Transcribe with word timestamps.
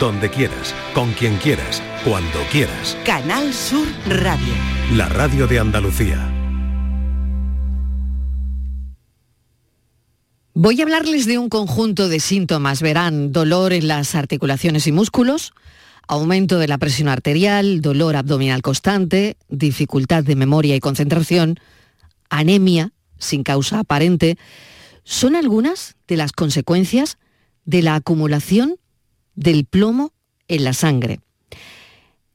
donde 0.00 0.30
quieras, 0.30 0.74
con 0.94 1.12
quien 1.12 1.36
quieras, 1.36 1.82
cuando 2.04 2.40
quieras. 2.50 2.96
Canal 3.04 3.52
Sur 3.52 3.86
Radio. 4.08 4.54
La 4.96 5.06
radio 5.10 5.46
de 5.46 5.58
Andalucía. 5.58 6.26
Voy 10.54 10.80
a 10.80 10.84
hablarles 10.84 11.26
de 11.26 11.38
un 11.38 11.50
conjunto 11.50 12.08
de 12.08 12.18
síntomas. 12.18 12.80
Verán 12.80 13.30
dolor 13.30 13.74
en 13.74 13.88
las 13.88 14.14
articulaciones 14.14 14.86
y 14.86 14.92
músculos, 14.92 15.52
aumento 16.08 16.58
de 16.58 16.66
la 16.66 16.78
presión 16.78 17.08
arterial, 17.08 17.82
dolor 17.82 18.16
abdominal 18.16 18.62
constante, 18.62 19.36
dificultad 19.50 20.24
de 20.24 20.34
memoria 20.34 20.74
y 20.74 20.80
concentración, 20.80 21.60
anemia 22.30 22.92
sin 23.18 23.42
causa 23.42 23.80
aparente, 23.80 24.38
son 25.04 25.36
algunas 25.36 25.96
de 26.08 26.16
las 26.16 26.32
consecuencias 26.32 27.18
de 27.66 27.82
la 27.82 27.96
acumulación 27.96 28.79
del 29.40 29.64
plomo 29.64 30.12
en 30.46 30.64
la 30.64 30.72
sangre. 30.72 31.20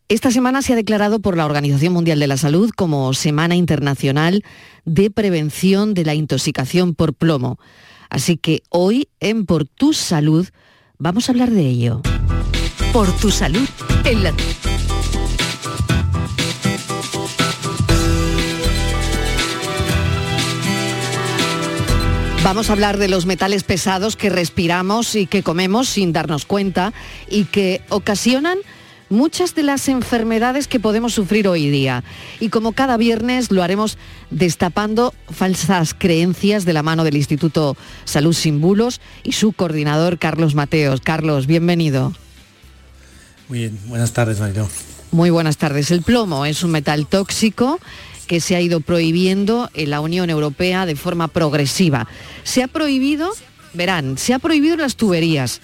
Esta 0.08 0.30
semana 0.30 0.62
se 0.62 0.74
ha 0.74 0.76
declarado 0.76 1.20
por 1.20 1.38
la 1.38 1.46
Organización 1.46 1.94
Mundial 1.94 2.20
de 2.20 2.28
la 2.28 2.38
Salud 2.38 2.70
como 2.76 3.14
Semana 3.14 3.56
Internacional 3.56 4.44
de 4.86 5.10
Prevención 5.10 5.94
de 5.94 6.06
la 6.06 6.14
Intoxicación 6.14 6.94
por 6.94 7.14
Plomo. 7.14 7.58
Así 8.10 8.38
que 8.38 8.62
hoy 8.70 9.08
en 9.20 9.46
Por 9.46 9.66
tu 9.66 9.94
Salud 9.94 10.48
vamos 10.98 11.28
a 11.28 11.32
hablar 11.32 11.52
de 11.52 11.66
ello. 11.68 12.02
Por 12.94 13.12
tu 13.18 13.32
salud 13.32 13.68
en 14.04 14.24
la... 14.24 14.34
Vamos 22.46 22.70
a 22.70 22.74
hablar 22.74 23.00
de 23.00 23.08
los 23.08 23.26
metales 23.26 23.64
pesados 23.64 24.16
que 24.16 24.30
respiramos 24.30 25.16
y 25.16 25.26
que 25.26 25.42
comemos 25.42 25.90
sin 25.90 26.14
darnos 26.14 26.46
cuenta 26.46 26.94
y 27.28 27.46
que 27.46 27.82
ocasionan 27.90 28.60
muchas 29.10 29.56
de 29.56 29.64
las 29.64 29.90
enfermedades 29.90 30.68
que 30.68 30.80
podemos 30.80 31.12
sufrir 31.12 31.48
hoy 31.48 31.72
día. 31.72 32.04
Y 32.40 32.50
como 32.50 32.74
cada 32.74 32.98
viernes 32.98 33.50
lo 33.50 33.64
haremos 33.64 33.98
destapando 34.30 35.12
falsas 35.32 35.96
creencias 35.96 36.66
de 36.66 36.74
la 36.74 36.84
mano 36.84 37.04
del 37.04 37.18
Instituto 37.18 37.76
Salud 38.04 38.34
Sin 38.34 38.62
Bulos 38.62 39.02
y 39.24 39.32
su 39.32 39.52
coordinador 39.52 40.20
Carlos 40.20 40.54
Mateos. 40.54 41.02
Carlos, 41.02 41.48
bienvenido. 41.48 42.14
Muy 43.50 43.58
bien, 43.58 43.80
buenas 43.88 44.14
tardes, 44.14 44.40
Mario. 44.40 44.70
Muy 45.10 45.32
buenas 45.32 45.58
tardes. 45.58 45.90
El 45.90 46.04
plomo 46.04 46.46
es 46.46 46.62
un 46.62 46.70
metal 46.70 47.08
tóxico 47.08 47.80
que 48.26 48.42
se 48.42 48.56
ha 48.56 48.62
ido 48.62 48.82
prohibiendo 48.82 49.70
en 49.74 49.90
la 49.90 50.02
Unión 50.02 50.30
Europea 50.30 50.86
de 50.86 50.96
forma 50.96 51.28
progresiva. 51.28 52.08
Se 52.44 52.64
ha 52.64 52.68
prohibido, 52.68 53.32
verán, 53.74 54.18
se 54.18 54.34
ha 54.34 54.40
prohibido 54.40 54.76
en 54.76 54.82
las 54.82 54.96
tuberías, 54.96 55.62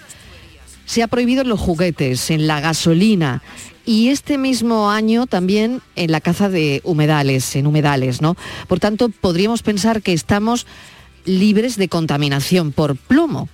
se 0.86 1.02
ha 1.02 1.08
prohibido 1.08 1.44
los 1.44 1.60
juguetes, 1.60 2.30
en 2.30 2.46
la 2.46 2.60
gasolina 2.60 3.42
y 3.84 4.08
este 4.08 4.38
mismo 4.38 4.90
año 4.90 5.26
también 5.26 5.80
en 5.96 6.12
la 6.12 6.20
caza 6.20 6.48
de 6.48 6.80
humedales, 6.84 7.56
en 7.56 7.66
humedales, 7.66 8.20
¿no? 8.20 8.36
Por 8.68 8.78
tanto, 8.78 9.08
podríamos 9.08 9.62
pensar 9.62 10.02
que 10.02 10.12
estamos 10.12 10.66
libres 11.24 11.76
de 11.76 11.88
contaminación 11.88 12.72
por 12.72 12.96
plomo. 12.96 13.48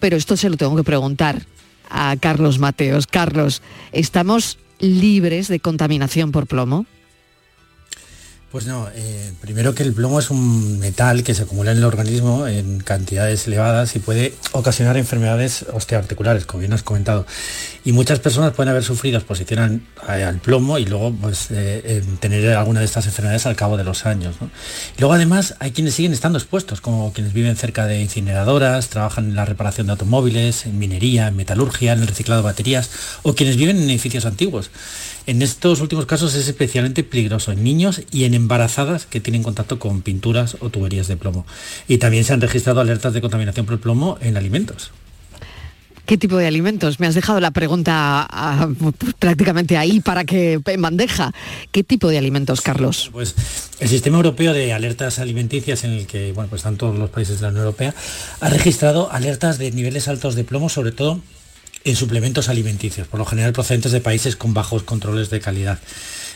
Pero 0.00 0.16
esto 0.16 0.36
se 0.36 0.48
lo 0.48 0.56
tengo 0.56 0.76
que 0.76 0.84
preguntar 0.84 1.42
a 1.90 2.16
Carlos 2.18 2.58
Mateos. 2.58 3.06
Carlos, 3.06 3.62
¿estamos 3.92 4.58
libres 4.78 5.48
de 5.48 5.60
contaminación 5.60 6.32
por 6.32 6.46
plomo? 6.46 6.86
Pues 8.50 8.64
no, 8.64 8.88
eh, 8.94 9.34
primero 9.42 9.74
que 9.74 9.82
el 9.82 9.92
plomo 9.92 10.18
es 10.18 10.30
un 10.30 10.78
metal 10.78 11.22
que 11.22 11.34
se 11.34 11.42
acumula 11.42 11.72
en 11.72 11.78
el 11.78 11.84
organismo 11.84 12.46
en 12.46 12.80
cantidades 12.80 13.46
elevadas 13.46 13.94
y 13.94 13.98
puede 13.98 14.32
ocasionar 14.52 14.96
enfermedades 14.96 15.66
osteoarticulares, 15.70 16.46
como 16.46 16.60
bien 16.60 16.72
has 16.72 16.82
comentado. 16.82 17.26
Y 17.84 17.92
muchas 17.92 18.20
personas 18.20 18.54
pueden 18.54 18.70
haber 18.70 18.84
sufrido 18.84 19.18
exposición 19.18 19.82
al, 20.06 20.38
plomo 20.38 20.78
y 20.78 20.86
luego 20.86 21.12
pues, 21.12 21.48
eh, 21.50 22.02
tener 22.20 22.56
alguna 22.56 22.80
de 22.80 22.86
estas 22.86 23.04
enfermedades 23.04 23.44
al 23.44 23.54
cabo 23.54 23.76
de 23.76 23.84
los 23.84 24.06
años. 24.06 24.36
Luego 24.96 25.12
además 25.12 25.54
hay 25.58 25.72
quienes 25.72 25.92
siguen 25.92 26.14
estando 26.14 26.38
expuestos, 26.38 26.80
como 26.80 27.12
quienes 27.12 27.34
viven 27.34 27.54
cerca 27.54 27.84
de 27.84 28.00
incineradoras, 28.00 28.88
trabajan 28.88 29.26
en 29.26 29.36
la 29.36 29.44
reparación 29.44 29.88
de 29.88 29.92
automóviles, 29.92 30.64
en 30.64 30.78
minería, 30.78 31.28
en 31.28 31.36
metalurgia, 31.36 31.92
en 31.92 32.00
el 32.00 32.06
reciclado 32.06 32.40
de 32.40 32.46
baterías, 32.46 32.88
o 33.24 33.34
quienes 33.34 33.58
viven 33.58 33.76
en 33.76 33.90
edificios 33.90 34.24
antiguos. 34.24 34.70
En 35.28 35.42
estos 35.42 35.82
últimos 35.82 36.06
casos 36.06 36.34
es 36.34 36.48
especialmente 36.48 37.04
peligroso 37.04 37.52
en 37.52 37.62
niños 37.62 38.00
y 38.10 38.24
en 38.24 38.32
embarazadas 38.32 39.04
que 39.04 39.20
tienen 39.20 39.42
contacto 39.42 39.78
con 39.78 40.00
pinturas 40.00 40.56
o 40.60 40.70
tuberías 40.70 41.06
de 41.06 41.18
plomo. 41.18 41.44
Y 41.86 41.98
también 41.98 42.24
se 42.24 42.32
han 42.32 42.40
registrado 42.40 42.80
alertas 42.80 43.12
de 43.12 43.20
contaminación 43.20 43.66
por 43.66 43.78
plomo 43.78 44.16
en 44.22 44.38
alimentos. 44.38 44.90
¿Qué 46.06 46.16
tipo 46.16 46.38
de 46.38 46.46
alimentos? 46.46 46.98
Me 46.98 47.06
has 47.06 47.14
dejado 47.14 47.40
la 47.40 47.50
pregunta 47.50 48.26
ah, 48.30 48.70
prácticamente 49.18 49.76
ahí 49.76 50.00
para 50.00 50.24
que 50.24 50.62
en 50.64 50.80
bandeja. 50.80 51.34
¿Qué 51.72 51.84
tipo 51.84 52.08
de 52.08 52.16
alimentos, 52.16 52.62
Carlos? 52.62 53.10
Pues 53.12 53.34
el 53.80 53.88
sistema 53.90 54.16
europeo 54.16 54.54
de 54.54 54.72
alertas 54.72 55.18
alimenticias 55.18 55.84
en 55.84 55.90
el 55.90 56.06
que 56.06 56.32
bueno, 56.32 56.48
pues 56.48 56.60
están 56.60 56.78
todos 56.78 56.98
los 56.98 57.10
países 57.10 57.36
de 57.36 57.42
la 57.42 57.48
Unión 57.50 57.66
Europea 57.66 57.94
ha 58.40 58.48
registrado 58.48 59.12
alertas 59.12 59.58
de 59.58 59.72
niveles 59.72 60.08
altos 60.08 60.36
de 60.36 60.44
plomo, 60.44 60.70
sobre 60.70 60.92
todo 60.92 61.20
en 61.88 61.96
suplementos 61.96 62.48
alimenticios, 62.48 63.08
por 63.08 63.18
lo 63.18 63.26
general 63.26 63.52
procedentes 63.52 63.92
de 63.92 64.00
países 64.00 64.36
con 64.36 64.54
bajos 64.54 64.82
controles 64.82 65.30
de 65.30 65.40
calidad. 65.40 65.78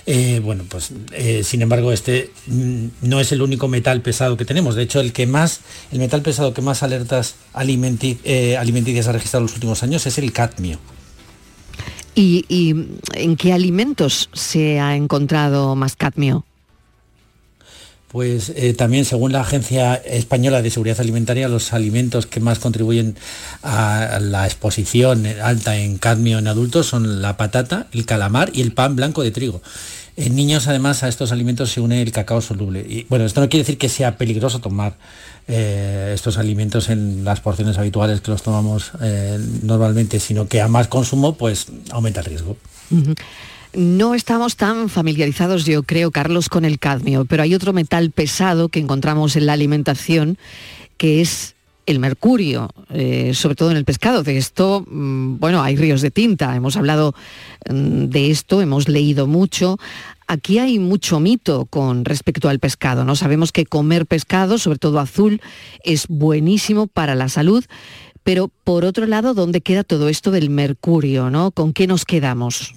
Eh, 0.05 0.41
bueno, 0.43 0.65
pues 0.69 0.91
eh, 1.13 1.45
sin 1.45 1.63
embargo 1.63 1.93
este 1.93 2.33
mm, 2.49 2.87
no 3.03 3.21
es 3.21 3.31
el 3.31 3.41
único 3.41 3.69
metal 3.69 4.01
pesado 4.03 4.37
que 4.37 4.45
tenemos. 4.45 4.75
De 4.75 4.83
hecho, 4.83 5.01
el 5.01 5.13
que 5.13 5.27
más, 5.27 5.61
el 5.93 5.99
metal 5.99 6.23
pesado 6.23 6.55
que 6.55 6.63
más 6.63 6.83
alertas 6.83 7.37
eh, 7.55 8.57
alimenticias 8.57 9.09
ha 9.09 9.13
registrado 9.13 9.43
en 9.43 9.47
los 9.47 9.55
últimos 9.55 9.83
años 9.83 10.07
es 10.07 10.19
el 10.19 10.33
cadmio. 10.33 10.79
¿Y 12.15 12.75
en 13.15 13.37
qué 13.37 13.53
alimentos 13.55 14.29
se 14.35 14.81
ha 14.81 14.97
encontrado 14.97 15.75
más 15.77 15.97
cadmio? 15.97 16.45
Pues 18.13 18.53
eh, 18.55 18.75
también, 18.75 19.07
según 19.07 19.33
la 19.33 19.41
Agencia 19.41 19.95
Española 19.95 20.61
de 20.61 20.69
Seguridad 20.69 21.01
Alimentaria, 21.01 21.49
los 21.49 21.73
alimentos 21.73 22.27
que 22.27 22.41
más 22.41 22.59
contribuyen 22.59 23.17
a 23.63 24.19
la 24.21 24.45
exposición 24.45 25.27
alta 25.43 25.79
en 25.79 25.97
cadmio 25.97 26.39
en 26.39 26.47
adultos 26.47 26.87
son 26.87 27.23
la 27.23 27.39
patata, 27.39 27.87
el 27.93 28.05
calamar 28.05 28.51
y 28.53 28.61
el 28.61 28.73
pan 28.73 28.97
blanco 28.97 29.23
de 29.23 29.31
trigo. 29.31 29.63
En 30.15 30.37
niños, 30.37 30.69
además, 30.69 31.03
a 31.03 31.09
estos 31.09 31.33
alimentos 31.33 31.73
se 31.73 31.81
une 31.81 32.03
el 32.03 32.13
cacao 32.13 32.43
soluble. 32.43 32.81
Y 32.87 33.07
bueno, 33.09 33.25
esto 33.25 33.41
no 33.41 33.49
quiere 33.49 33.63
decir 33.63 33.79
que 33.79 33.89
sea 33.89 34.19
peligroso 34.19 34.59
tomar 34.59 34.99
eh, 35.49 36.13
estos 36.15 36.37
alimentos 36.37 36.91
en 36.91 37.25
las 37.25 37.41
porciones 37.41 37.79
habituales 37.79 38.21
que 38.21 38.31
los 38.31 38.43
tomamos 38.43 38.93
eh, 39.01 39.39
normalmente, 39.63 40.21
sino 40.21 40.49
que 40.49 40.61
a 40.61 40.69
más 40.69 40.89
consumo, 40.89 41.39
pues 41.39 41.69
aumenta 41.91 42.21
el 42.21 42.27
riesgo. 42.27 42.59
No 43.75 44.15
estamos 44.15 44.57
tan 44.57 44.91
familiarizados, 44.91 45.65
yo 45.65 45.83
creo, 45.83 46.11
Carlos, 46.11 46.51
con 46.51 46.67
el 46.67 46.79
cadmio, 46.79 47.25
pero 47.25 47.43
hay 47.43 47.55
otro 47.55 47.73
metal 47.73 48.11
pesado 48.11 48.69
que 48.69 48.81
encontramos 48.81 49.35
en 49.35 49.47
la 49.47 49.55
alimentación, 49.55 50.37
que 50.99 51.23
es 51.23 51.55
el 51.87 51.99
mercurio, 51.99 52.69
eh, 52.91 53.33
sobre 53.35 53.55
todo 53.55 53.71
en 53.71 53.79
el 53.79 53.87
pescado. 53.87 54.23
De 54.23 54.37
esto, 54.37 54.85
mm, 54.87 55.39
bueno, 55.39 55.63
hay 55.63 55.77
ríos 55.77 56.03
de 56.03 56.11
tinta, 56.11 56.55
hemos 56.55 56.77
hablado 56.77 57.15
mm, 57.71 58.05
de 58.05 58.31
esto, 58.31 58.61
hemos 58.61 58.91
leído 58.91 59.27
mucho. 59.27 59.79
Aquí 60.27 60.59
hay 60.59 60.79
mucho 60.79 61.19
mito 61.19 61.65
con 61.65 62.05
respecto 62.05 62.51
al 62.51 62.59
pescado, 62.59 63.05
¿no? 63.05 63.17
Sabemos 63.17 63.53
que 63.53 63.65
comer 63.65 64.05
pescado, 64.05 64.59
sobre 64.59 64.79
todo 64.79 65.01
azul, 65.01 65.41
es 65.83 66.09
buenísimo 66.09 66.89
para 66.89 67.15
la 67.15 67.31
salud, 67.31 67.65
pero 68.23 68.51
por 68.65 68.85
otro 68.85 69.07
lado, 69.07 69.33
¿dónde 69.33 69.63
queda 69.63 69.83
todo 69.83 70.11
esto 70.11 70.31
del 70.31 70.51
mercurio, 70.51 71.31
¿no? 71.31 71.53
¿Con 71.53 71.73
qué 71.73 71.87
nos 71.87 72.05
quedamos? 72.05 72.75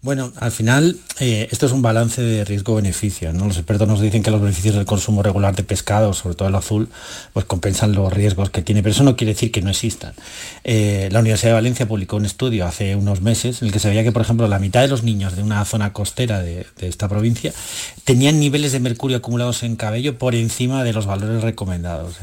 Bueno, 0.00 0.32
al 0.36 0.52
final 0.52 0.96
eh, 1.18 1.48
esto 1.50 1.66
es 1.66 1.72
un 1.72 1.82
balance 1.82 2.22
de 2.22 2.44
riesgo-beneficio. 2.44 3.32
¿no? 3.32 3.46
Los 3.46 3.56
expertos 3.56 3.88
nos 3.88 4.00
dicen 4.00 4.22
que 4.22 4.30
los 4.30 4.40
beneficios 4.40 4.76
del 4.76 4.84
consumo 4.84 5.24
regular 5.24 5.56
de 5.56 5.64
pescado, 5.64 6.14
sobre 6.14 6.36
todo 6.36 6.46
el 6.46 6.54
azul, 6.54 6.88
pues 7.32 7.46
compensan 7.46 7.92
los 7.92 8.12
riesgos 8.12 8.50
que 8.50 8.62
tiene, 8.62 8.80
pero 8.84 8.92
eso 8.92 9.02
no 9.02 9.16
quiere 9.16 9.32
decir 9.32 9.50
que 9.50 9.60
no 9.60 9.70
existan. 9.70 10.14
Eh, 10.62 11.08
la 11.10 11.18
Universidad 11.18 11.50
de 11.50 11.54
Valencia 11.54 11.88
publicó 11.88 12.14
un 12.14 12.26
estudio 12.26 12.64
hace 12.64 12.94
unos 12.94 13.22
meses 13.22 13.60
en 13.60 13.66
el 13.66 13.72
que 13.72 13.80
se 13.80 13.88
veía 13.88 14.04
que, 14.04 14.12
por 14.12 14.22
ejemplo, 14.22 14.46
la 14.46 14.60
mitad 14.60 14.82
de 14.82 14.88
los 14.88 15.02
niños 15.02 15.34
de 15.34 15.42
una 15.42 15.64
zona 15.64 15.92
costera 15.92 16.42
de, 16.42 16.64
esta 16.80 17.08
provincia 17.08 17.52
tenían 18.04 18.38
niveles 18.38 18.70
de 18.70 18.78
mercurio 18.78 19.16
acumulados 19.16 19.64
en 19.64 19.74
cabello 19.74 20.16
por 20.16 20.36
encima 20.36 20.84
de 20.84 20.92
los 20.92 21.06
valores 21.06 21.42
recomendados. 21.42 22.18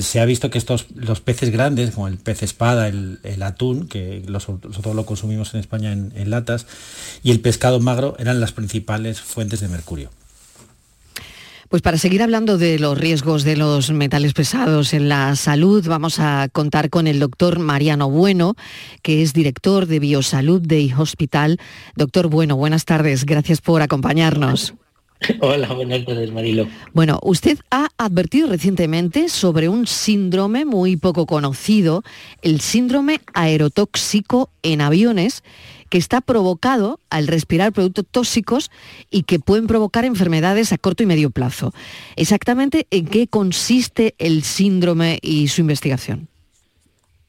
Se 0.00 0.20
ha 0.20 0.24
visto 0.24 0.48
que 0.48 0.56
estos, 0.56 0.86
los 0.94 1.20
peces 1.20 1.50
grandes, 1.50 1.90
como 1.90 2.08
el 2.08 2.16
pez 2.16 2.42
espada, 2.42 2.88
el, 2.88 3.42
atún, 3.42 3.88
que 3.88 4.22
nosotros 4.26 4.94
lo 4.94 5.04
consumimos 5.04 5.52
en 5.52 5.60
España 5.60 5.92
en 5.92 6.30
latas, 6.30 6.66
y 7.22 7.30
el 7.30 7.40
pescado 7.40 7.80
magro 7.80 8.16
eran 8.18 8.40
las 8.40 8.52
principales 8.52 9.20
fuentes 9.20 9.60
de 9.60 9.68
mercurio. 9.68 10.10
Pues 11.68 11.82
para 11.82 11.98
seguir 11.98 12.22
hablando 12.22 12.56
de 12.56 12.78
los 12.78 12.96
riesgos 12.96 13.42
de 13.42 13.56
los 13.56 13.90
metales 13.90 14.32
pesados 14.32 14.94
en 14.94 15.08
la 15.08 15.34
salud, 15.34 15.84
vamos 15.88 16.20
a 16.20 16.48
contar 16.52 16.88
con 16.88 17.06
el 17.06 17.18
doctor 17.18 17.58
Mariano 17.58 18.08
Bueno, 18.08 18.54
que 19.02 19.22
es 19.22 19.32
director 19.32 19.86
de 19.86 19.98
Biosalud 19.98 20.60
de 20.60 20.94
Hospital. 20.96 21.58
Doctor 21.96 22.28
Bueno, 22.28 22.54
buenas 22.54 22.84
tardes, 22.84 23.24
gracias 23.24 23.60
por 23.60 23.82
acompañarnos. 23.82 24.74
Hola, 25.40 25.72
buenas 25.72 26.04
tardes, 26.04 26.32
Marilo. 26.32 26.66
Bueno, 26.92 27.18
usted 27.22 27.58
ha 27.70 27.88
advertido 27.96 28.48
recientemente 28.48 29.28
sobre 29.28 29.68
un 29.68 29.86
síndrome 29.86 30.64
muy 30.64 30.96
poco 30.96 31.26
conocido, 31.26 32.02
el 32.42 32.60
síndrome 32.60 33.20
aerotóxico 33.32 34.50
en 34.62 34.80
aviones, 34.80 35.42
que 35.88 35.98
está 35.98 36.20
provocado 36.20 36.98
al 37.10 37.28
respirar 37.28 37.72
productos 37.72 38.04
tóxicos 38.10 38.70
y 39.10 39.22
que 39.22 39.38
pueden 39.38 39.66
provocar 39.66 40.04
enfermedades 40.04 40.72
a 40.72 40.78
corto 40.78 41.02
y 41.02 41.06
medio 41.06 41.30
plazo. 41.30 41.72
Exactamente 42.16 42.86
en 42.90 43.06
qué 43.06 43.28
consiste 43.28 44.14
el 44.18 44.42
síndrome 44.42 45.18
y 45.22 45.48
su 45.48 45.60
investigación. 45.60 46.28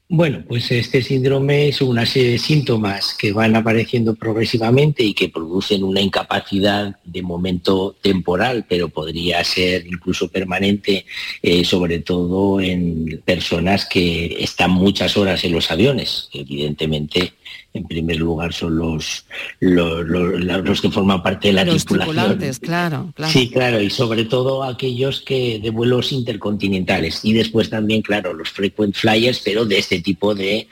Bueno, 0.07 0.43
pues 0.47 0.69
este 0.69 1.01
síndrome 1.01 1.69
es 1.69 1.81
una 1.81 2.05
serie 2.05 2.33
de 2.33 2.37
síntomas 2.37 3.15
que 3.15 3.31
van 3.33 3.55
apareciendo 3.55 4.13
progresivamente 4.13 5.01
y 5.03 5.15
que 5.15 5.29
producen 5.29 5.83
una 5.83 5.99
incapacidad 5.99 6.99
de 7.03 7.23
momento 7.23 7.95
temporal, 8.03 8.67
pero 8.69 8.89
podría 8.89 9.43
ser 9.43 9.87
incluso 9.87 10.27
permanente, 10.27 11.07
eh, 11.41 11.65
sobre 11.65 11.99
todo 11.99 12.61
en 12.61 13.19
personas 13.25 13.87
que 13.87 14.43
están 14.43 14.69
muchas 14.69 15.17
horas 15.17 15.43
en 15.43 15.53
los 15.53 15.71
aviones. 15.71 16.29
Evidentemente, 16.33 17.33
en 17.73 17.85
primer 17.85 18.17
lugar 18.17 18.53
son 18.53 18.77
los, 18.77 19.25
los, 19.59 20.81
que 20.81 20.89
forman 20.89 21.21
parte 21.21 21.49
de 21.49 21.53
la 21.53 21.65
los 21.65 21.85
tripulación. 21.85 22.39
Claro, 22.61 23.11
claro. 23.15 23.31
Sí, 23.31 23.49
claro, 23.49 23.81
y 23.81 23.89
sobre 23.89 24.25
todo 24.25 24.63
aquellos 24.63 25.21
que 25.21 25.59
de 25.59 25.69
vuelos 25.69 26.11
intercontinentales. 26.11 27.23
Y 27.23 27.33
después 27.33 27.69
también, 27.69 28.01
claro, 28.01 28.33
los 28.33 28.49
frequent 28.49 28.95
flyers, 28.95 29.41
pero 29.43 29.65
de 29.65 29.77
este 29.77 30.01
tipo 30.01 30.33
de, 30.35 30.67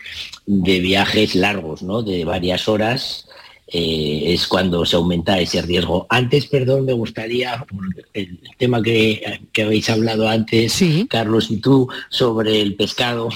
de 0.45 0.79
viajes 0.79 1.35
largos, 1.35 1.83
¿no? 1.83 2.03
De 2.03 2.25
varias 2.25 2.67
horas 2.67 3.27
eh, 3.67 4.33
es 4.33 4.47
cuando 4.47 4.85
se 4.85 4.97
aumenta 4.97 5.39
ese 5.39 5.61
riesgo. 5.61 6.05
Antes, 6.09 6.47
perdón, 6.47 6.85
me 6.85 6.93
gustaría, 6.93 7.65
el 8.13 8.39
tema 8.57 8.83
que, 8.83 9.39
habéis 9.61 9.89
hablado 9.89 10.27
antes, 10.27 10.83
Carlos 11.09 11.49
y 11.49 11.57
tú, 11.57 11.87
sobre 12.09 12.61
el 12.61 12.75
pescado, 12.75 13.29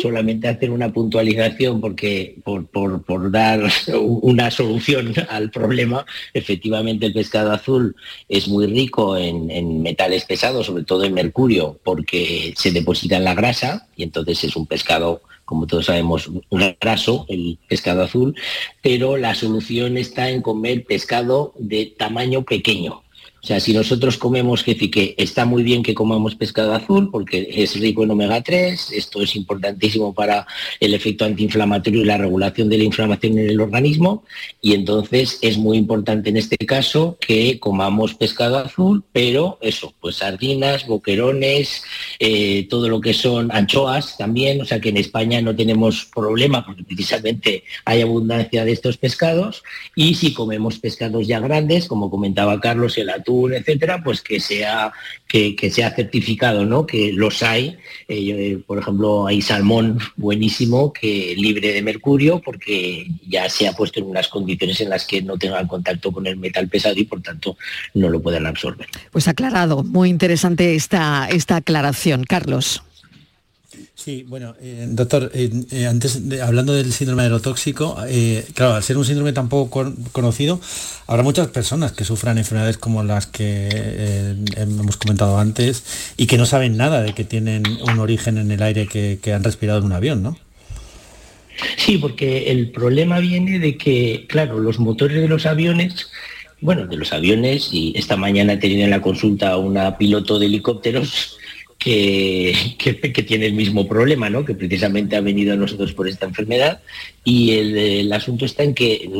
solamente 0.00 0.48
hacer 0.48 0.70
una 0.70 0.92
puntualización 0.92 1.80
porque 1.80 2.36
por, 2.42 3.30
dar 3.30 3.70
una 4.00 4.50
solución 4.50 5.12
al 5.28 5.50
problema, 5.50 6.06
efectivamente 6.32 7.06
el 7.06 7.12
pescado 7.12 7.52
azul 7.52 7.94
es 8.28 8.48
muy 8.48 8.66
rico 8.66 9.16
en, 9.16 9.50
en 9.50 9.82
metales 9.82 10.24
pesados, 10.24 10.66
sobre 10.66 10.84
todo 10.84 11.04
en 11.04 11.14
mercurio, 11.14 11.78
porque 11.84 12.54
se 12.56 12.72
deposita 12.72 13.18
en 13.18 13.24
la 13.24 13.34
grasa 13.34 13.88
y 13.94 14.04
entonces 14.04 14.42
es 14.44 14.56
un 14.56 14.66
pescado 14.66 15.20
como 15.46 15.66
todos 15.66 15.86
sabemos, 15.86 16.30
graso, 16.80 17.24
el 17.28 17.58
pescado 17.68 18.02
azul, 18.02 18.34
pero 18.82 19.16
la 19.16 19.34
solución 19.34 19.96
está 19.96 20.28
en 20.28 20.42
comer 20.42 20.84
pescado 20.84 21.54
de 21.56 21.86
tamaño 21.86 22.42
pequeño. 22.42 23.02
O 23.46 23.48
sea, 23.48 23.60
si 23.60 23.72
nosotros 23.72 24.18
comemos, 24.18 24.64
que 24.64 24.74
que 24.90 25.14
está 25.18 25.44
muy 25.44 25.62
bien 25.62 25.84
que 25.84 25.94
comamos 25.94 26.34
pescado 26.34 26.74
azul 26.74 27.10
porque 27.12 27.46
es 27.48 27.78
rico 27.78 28.02
en 28.02 28.10
omega 28.10 28.42
3, 28.42 28.90
esto 28.90 29.22
es 29.22 29.36
importantísimo 29.36 30.12
para 30.12 30.48
el 30.80 30.94
efecto 30.94 31.24
antiinflamatorio 31.24 32.00
y 32.02 32.06
la 32.06 32.18
regulación 32.18 32.68
de 32.68 32.78
la 32.78 32.82
inflamación 32.82 33.38
en 33.38 33.50
el 33.50 33.60
organismo, 33.60 34.24
y 34.60 34.74
entonces 34.74 35.38
es 35.42 35.58
muy 35.58 35.78
importante 35.78 36.30
en 36.30 36.38
este 36.38 36.56
caso 36.56 37.18
que 37.20 37.60
comamos 37.60 38.14
pescado 38.14 38.58
azul, 38.58 39.04
pero 39.12 39.58
eso, 39.60 39.94
pues 40.00 40.16
sardinas, 40.16 40.88
boquerones, 40.88 41.84
eh, 42.18 42.66
todo 42.68 42.88
lo 42.88 43.00
que 43.00 43.14
son 43.14 43.52
anchoas 43.52 44.18
también, 44.18 44.60
o 44.60 44.64
sea 44.64 44.80
que 44.80 44.88
en 44.88 44.96
España 44.96 45.40
no 45.40 45.54
tenemos 45.54 46.06
problema 46.12 46.66
porque 46.66 46.82
precisamente 46.82 47.62
hay 47.84 48.02
abundancia 48.02 48.64
de 48.64 48.72
estos 48.72 48.96
pescados, 48.96 49.62
y 49.94 50.16
si 50.16 50.34
comemos 50.34 50.80
pescados 50.80 51.28
ya 51.28 51.38
grandes, 51.38 51.86
como 51.86 52.10
comentaba 52.10 52.58
Carlos, 52.60 52.98
el 52.98 53.10
atún, 53.10 53.35
etcétera, 53.52 54.02
pues 54.02 54.20
que 54.22 54.40
sea, 54.40 54.92
que, 55.26 55.54
sea 55.70 55.94
certificado, 55.94 56.64
¿no? 56.64 56.86
Que 56.86 57.12
los 57.12 57.42
hay. 57.42 57.76
Eh, 58.08 58.30
eh, 58.30 58.58
por 58.66 58.78
ejemplo, 58.78 59.26
hay 59.26 59.42
salmón 59.42 59.98
buenísimo 60.16 60.92
que 60.92 61.34
libre 61.36 61.72
de 61.72 61.82
mercurio 61.82 62.40
porque 62.40 63.06
ya 63.28 63.48
se 63.48 63.68
ha 63.68 63.72
puesto 63.72 64.00
en 64.00 64.06
unas 64.06 64.28
condiciones 64.28 64.80
en 64.80 64.90
las 64.90 65.04
que 65.06 65.22
no 65.22 65.36
tengan 65.36 65.66
contacto 65.66 66.12
con 66.12 66.26
el 66.26 66.36
metal 66.36 66.68
pesado 66.68 66.96
y 66.96 67.04
por 67.04 67.20
tanto 67.20 67.56
no 67.94 68.08
lo 68.08 68.20
puedan 68.20 68.46
absorber. 68.46 68.86
Pues 69.10 69.28
aclarado, 69.28 69.82
muy 69.82 70.08
interesante 70.08 70.74
esta, 70.74 71.28
esta 71.30 71.56
aclaración. 71.56 72.24
Carlos. 72.24 72.82
Sí, 73.94 74.24
bueno, 74.28 74.54
eh, 74.60 74.86
doctor, 74.90 75.30
eh, 75.34 75.50
eh, 75.70 75.86
antes 75.86 76.20
hablando 76.42 76.74
del 76.74 76.92
síndrome 76.92 77.22
aerotóxico, 77.22 77.96
claro, 78.54 78.74
al 78.74 78.82
ser 78.82 78.98
un 78.98 79.04
síndrome 79.04 79.32
tan 79.32 79.48
poco 79.48 79.92
conocido, 80.12 80.60
habrá 81.06 81.22
muchas 81.22 81.48
personas 81.48 81.92
que 81.92 82.04
sufran 82.04 82.38
enfermedades 82.38 82.78
como 82.78 83.02
las 83.02 83.26
que 83.26 84.36
hemos 84.56 84.96
comentado 84.96 85.38
antes 85.38 86.12
y 86.16 86.26
que 86.26 86.38
no 86.38 86.46
saben 86.46 86.76
nada 86.76 87.02
de 87.02 87.14
que 87.14 87.24
tienen 87.24 87.64
un 87.66 87.98
origen 87.98 88.38
en 88.38 88.50
el 88.50 88.62
aire 88.62 88.86
que, 88.86 89.32
han 89.32 89.42
respirado 89.42 89.80
en 89.80 89.86
un 89.86 89.92
avión, 89.92 90.22
¿no? 90.22 90.38
Sí, 91.76 91.98
porque 91.98 92.50
el 92.50 92.70
problema 92.70 93.18
viene 93.18 93.58
de 93.58 93.76
que, 93.76 94.26
claro, 94.28 94.60
los 94.60 94.78
motores 94.78 95.20
de 95.20 95.28
los 95.28 95.46
aviones 95.46 96.10
bueno, 96.60 96.86
de 96.86 96.96
los 96.96 97.12
aviones 97.12 97.68
y 97.72 97.92
esta 97.96 98.16
mañana 98.16 98.54
he 98.54 98.56
tenido 98.56 98.84
en 98.84 98.90
la 98.90 99.02
consulta 99.02 99.50
a 99.50 99.56
una 99.58 99.98
piloto 99.98 100.38
de 100.38 100.46
helicópteros 100.46 101.36
que, 101.78 102.54
tiene 103.26 103.46
el 103.46 103.52
mismo 103.52 103.86
problema, 103.86 104.30
¿no? 104.30 104.44
que 104.44 104.54
precisamente 104.54 105.16
ha 105.16 105.20
venido 105.20 105.52
a 105.52 105.56
nosotros 105.56 105.92
por 105.92 106.08
esta 106.08 106.26
enfermedad 106.26 106.80
y 107.24 107.52
el, 107.52 108.12
asunto 108.12 108.44
está 108.44 108.62
en 108.62 108.74
que 108.74 109.10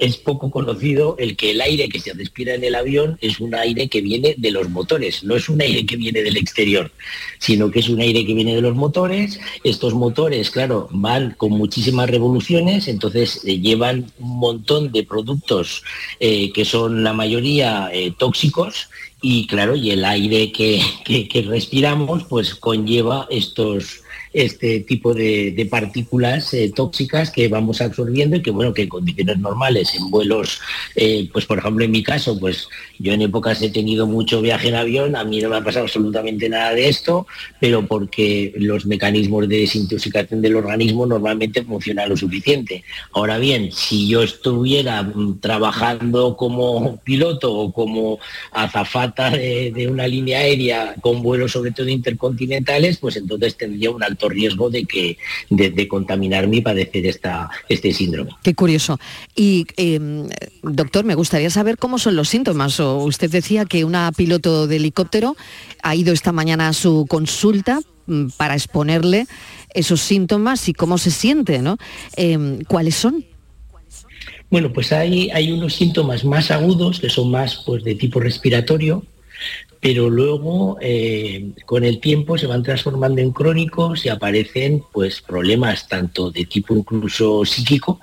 es 0.00 0.16
poco 0.18 0.50
conocido 0.50 1.16
el 1.18 1.36
que 1.36 1.52
el 1.52 1.60
aire 1.60 1.88
que 1.88 2.00
se 2.00 2.12
respira 2.12 2.54
en 2.54 2.64
el 2.64 2.74
avión 2.74 3.18
es 3.20 3.40
un 3.40 3.54
aire 3.54 3.88
que 3.88 4.02
viene 4.02 4.34
de 4.36 4.50
los 4.50 4.68
motores, 4.68 5.24
no 5.24 5.36
es 5.36 5.48
un 5.48 5.60
aire 5.60 5.84
que 5.84 5.96
viene 5.96 6.22
del 6.22 6.36
exterior, 6.36 6.90
sino 7.38 7.70
que 7.70 7.80
es 7.80 7.88
un 7.88 8.00
aire 8.00 8.24
que 8.26 8.34
viene 8.34 8.54
de 8.54 8.60
los 8.60 8.74
motores. 8.74 9.40
Estos 9.64 9.94
motores, 9.94 10.50
claro, 10.50 10.88
van 10.90 11.34
con 11.36 11.52
muchísimas 11.52 12.10
revoluciones, 12.10 12.88
entonces 12.88 13.40
eh, 13.44 13.58
llevan 13.58 14.12
un 14.18 14.38
montón 14.38 14.92
de 14.92 15.02
productos 15.02 15.82
eh, 16.20 16.52
que 16.52 16.64
son 16.64 17.02
la 17.02 17.14
mayoría 17.14 17.90
eh, 17.92 18.12
tóxicos 18.16 18.88
y 19.22 19.46
claro, 19.46 19.76
y 19.76 19.90
el 19.90 20.04
aire 20.04 20.52
que, 20.52 20.80
que 21.04 21.42
respiramos 21.42 22.24
pues 22.24 22.54
conlleva 22.54 23.26
estos, 23.30 24.02
este 24.36 24.80
tipo 24.80 25.14
de, 25.14 25.66
partículas 25.70 26.52
eh, 26.52 26.70
tóxicas 26.74 27.30
que 27.30 27.48
vamos 27.48 27.80
absorbiendo 27.80 28.36
y 28.36 28.42
que 28.42 28.50
bueno 28.50 28.74
que 28.74 28.82
en 28.82 28.88
condiciones 28.90 29.38
normales 29.38 29.94
en 29.94 30.10
vuelos 30.10 30.60
eh, 30.94 31.28
pues 31.32 31.46
por 31.46 31.58
ejemplo 31.58 31.84
en 31.84 31.90
mi 31.90 32.02
caso 32.02 32.38
pues 32.38 32.68
yo 32.98 33.14
en 33.14 33.22
épocas 33.22 33.62
he 33.62 33.70
tenido 33.70 34.06
mucho 34.06 34.42
viaje 34.42 34.68
en 34.68 34.74
avión 34.74 35.16
a 35.16 35.24
mí 35.24 35.40
no 35.40 35.48
me 35.48 35.56
ha 35.56 35.64
pasado 35.64 35.86
absolutamente 35.86 36.50
nada 36.50 36.74
de 36.74 36.88
esto 36.88 37.26
pero 37.60 37.86
porque 37.86 38.52
los 38.56 38.84
mecanismos 38.84 39.48
de 39.48 39.60
desintoxicación 39.60 40.42
del 40.42 40.56
organismo 40.56 41.06
normalmente 41.06 41.64
funcionan 41.64 42.10
lo 42.10 42.16
suficiente. 42.16 42.84
Ahora 43.12 43.38
bien 43.38 43.72
si 43.72 44.06
yo 44.06 44.22
estuviera 44.22 45.02
mm, 45.02 45.40
trabajando 45.40 46.36
como 46.36 46.98
piloto 46.98 47.54
o 47.54 47.72
como 47.72 48.18
azafata 48.52 49.30
de, 49.30 49.72
de 49.74 49.88
una 49.88 50.06
línea 50.06 50.40
aérea 50.40 50.94
con 51.00 51.22
vuelos 51.22 51.52
sobre 51.52 51.70
todo 51.70 51.88
intercontinentales 51.88 52.98
pues 52.98 53.16
entonces 53.16 53.56
tendría 53.56 53.90
un 53.90 54.02
alto 54.02 54.25
riesgo 54.28 54.70
de 54.70 54.84
que 54.84 55.18
de, 55.50 55.88
contaminarme 55.88 56.56
y 56.56 56.60
padecer 56.60 57.06
esta, 57.06 57.50
este 57.68 57.92
síndrome. 57.92 58.30
Qué 58.42 58.54
curioso. 58.54 58.98
Y 59.34 59.66
em, 59.76 60.28
doctor, 60.62 61.04
me 61.04 61.14
gustaría 61.14 61.50
saber 61.50 61.78
cómo 61.78 61.98
son 61.98 62.16
los 62.16 62.28
síntomas. 62.28 62.80
O 62.80 62.98
usted 63.04 63.30
decía 63.30 63.64
que 63.64 63.84
una 63.84 64.10
piloto 64.12 64.66
de 64.66 64.76
helicóptero 64.76 65.36
ha 65.82 65.94
ido 65.94 66.12
esta 66.12 66.32
mañana 66.32 66.68
a 66.68 66.72
su 66.72 67.06
consulta 67.08 67.80
mm, 68.06 68.28
para 68.36 68.54
exponerle 68.54 69.26
esos 69.74 70.00
síntomas 70.00 70.68
y 70.68 70.72
cómo 70.72 70.98
se 70.98 71.10
siente, 71.10 71.60
¿no? 71.60 71.76
Em, 72.16 72.60
¿Cuáles 72.64 72.96
son? 72.96 73.24
Bueno, 74.50 74.72
pues 74.72 74.92
hay, 74.92 75.30
hay 75.30 75.50
unos 75.50 75.74
síntomas 75.74 76.24
más 76.24 76.50
agudos 76.50 77.00
que 77.00 77.10
son 77.10 77.30
más 77.30 77.62
pues, 77.66 77.82
de 77.82 77.94
tipo 77.94 78.20
respiratorio, 78.20 79.04
pero 79.80 80.10
luego 80.10 80.78
eh, 80.80 81.52
con 81.64 81.84
el 81.84 82.00
tiempo 82.00 82.38
se 82.38 82.46
van 82.46 82.62
transformando 82.62 83.20
en 83.20 83.32
crónicos 83.32 84.04
y 84.04 84.08
aparecen 84.08 84.82
pues 84.92 85.20
problemas 85.20 85.86
tanto 85.88 86.30
de 86.30 86.44
tipo 86.44 86.74
incluso 86.74 87.44
psíquico 87.44 88.00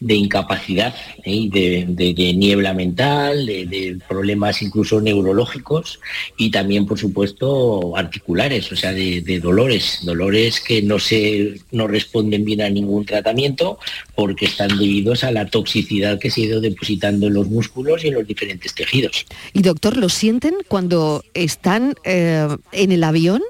de 0.00 0.14
incapacidad, 0.14 0.94
¿eh? 1.24 1.48
de, 1.50 2.34
niebla 2.34 2.74
mental, 2.74 3.46
de, 3.46 3.98
problemas 4.08 4.62
incluso 4.62 5.00
neurológicos 5.00 6.00
y 6.36 6.50
también, 6.50 6.86
por 6.86 6.98
supuesto, 6.98 7.96
articulares, 7.96 8.70
o 8.72 8.76
sea, 8.76 8.92
de, 8.92 9.40
dolores, 9.40 10.00
dolores 10.02 10.60
que 10.60 10.82
no, 10.82 10.98
se, 10.98 11.60
no 11.70 11.86
responden 11.86 12.44
bien 12.44 12.62
a 12.62 12.70
ningún 12.70 13.04
tratamiento 13.04 13.78
porque 14.14 14.46
están 14.46 14.68
debidos 14.78 15.24
a 15.24 15.30
la 15.30 15.46
toxicidad 15.46 16.18
que 16.18 16.30
se 16.30 16.42
ha 16.42 16.44
ido 16.44 16.60
depositando 16.60 17.26
en 17.26 17.34
los 17.34 17.48
músculos 17.48 18.04
y 18.04 18.08
en 18.08 18.14
los 18.14 18.26
diferentes 18.26 18.74
tejidos. 18.74 19.26
Y 19.52 19.62
doctor, 19.62 19.96
¿lo 19.96 20.08
sienten 20.08 20.54
cuando 20.68 21.24
están 21.34 21.94
eh, 22.04 22.48
en 22.72 22.92
el 22.92 23.04
avión? 23.04 23.42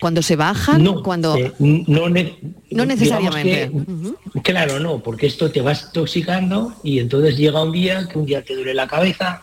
Cuando 0.00 0.22
se 0.22 0.36
bajan, 0.36 0.82
no, 0.82 1.02
cuando 1.02 1.36
eh, 1.36 1.52
no, 1.58 2.08
no, 2.08 2.86
necesariamente. 2.86 3.70
Claro, 4.42 4.80
no, 4.80 5.00
porque 5.02 5.26
esto 5.26 5.50
te 5.50 5.60
vas 5.60 5.92
toxicando 5.92 6.74
y 6.82 6.98
entonces 6.98 7.36
llega 7.36 7.62
un 7.62 7.72
día 7.72 8.08
que 8.08 8.18
un 8.18 8.26
día 8.26 8.42
te 8.42 8.54
duele 8.54 8.74
la 8.74 8.86
cabeza, 8.86 9.42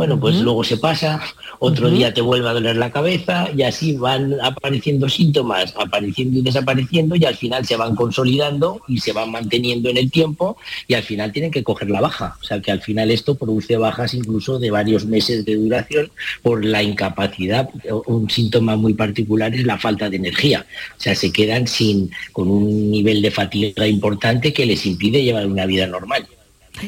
Bueno, 0.00 0.18
pues 0.18 0.36
luego 0.36 0.64
se 0.64 0.78
pasa, 0.78 1.20
otro 1.58 1.90
día 1.90 2.14
te 2.14 2.22
vuelve 2.22 2.48
a 2.48 2.54
doler 2.54 2.74
la 2.76 2.90
cabeza 2.90 3.50
y 3.54 3.64
así 3.64 3.92
van 3.98 4.34
apareciendo 4.40 5.10
síntomas, 5.10 5.74
apareciendo 5.78 6.38
y 6.38 6.42
desapareciendo 6.42 7.16
y 7.16 7.26
al 7.26 7.36
final 7.36 7.66
se 7.66 7.76
van 7.76 7.94
consolidando 7.94 8.80
y 8.88 8.98
se 8.98 9.12
van 9.12 9.30
manteniendo 9.30 9.90
en 9.90 9.98
el 9.98 10.10
tiempo 10.10 10.56
y 10.88 10.94
al 10.94 11.02
final 11.02 11.32
tienen 11.32 11.50
que 11.50 11.62
coger 11.62 11.90
la 11.90 12.00
baja. 12.00 12.38
O 12.40 12.44
sea 12.44 12.62
que 12.62 12.70
al 12.70 12.80
final 12.80 13.10
esto 13.10 13.34
produce 13.34 13.76
bajas 13.76 14.14
incluso 14.14 14.58
de 14.58 14.70
varios 14.70 15.04
meses 15.04 15.44
de 15.44 15.56
duración 15.56 16.10
por 16.40 16.64
la 16.64 16.82
incapacidad. 16.82 17.68
Un 18.06 18.30
síntoma 18.30 18.76
muy 18.76 18.94
particular 18.94 19.54
es 19.54 19.66
la 19.66 19.76
falta 19.76 20.08
de 20.08 20.16
energía. 20.16 20.64
O 20.96 21.00
sea, 21.02 21.14
se 21.14 21.30
quedan 21.30 21.66
sin, 21.66 22.10
con 22.32 22.48
un 22.48 22.90
nivel 22.90 23.20
de 23.20 23.30
fatiga 23.30 23.86
importante 23.86 24.54
que 24.54 24.64
les 24.64 24.86
impide 24.86 25.22
llevar 25.22 25.46
una 25.46 25.66
vida 25.66 25.86
normal. 25.86 26.26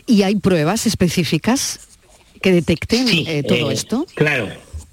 ¿Y 0.06 0.22
hay 0.22 0.36
pruebas 0.36 0.86
específicas 0.86 1.91
que 2.42 2.52
detecten 2.52 3.06
eh, 3.08 3.42
todo 3.42 3.70
eh, 3.70 3.74
esto? 3.74 4.06
Claro, 4.14 4.48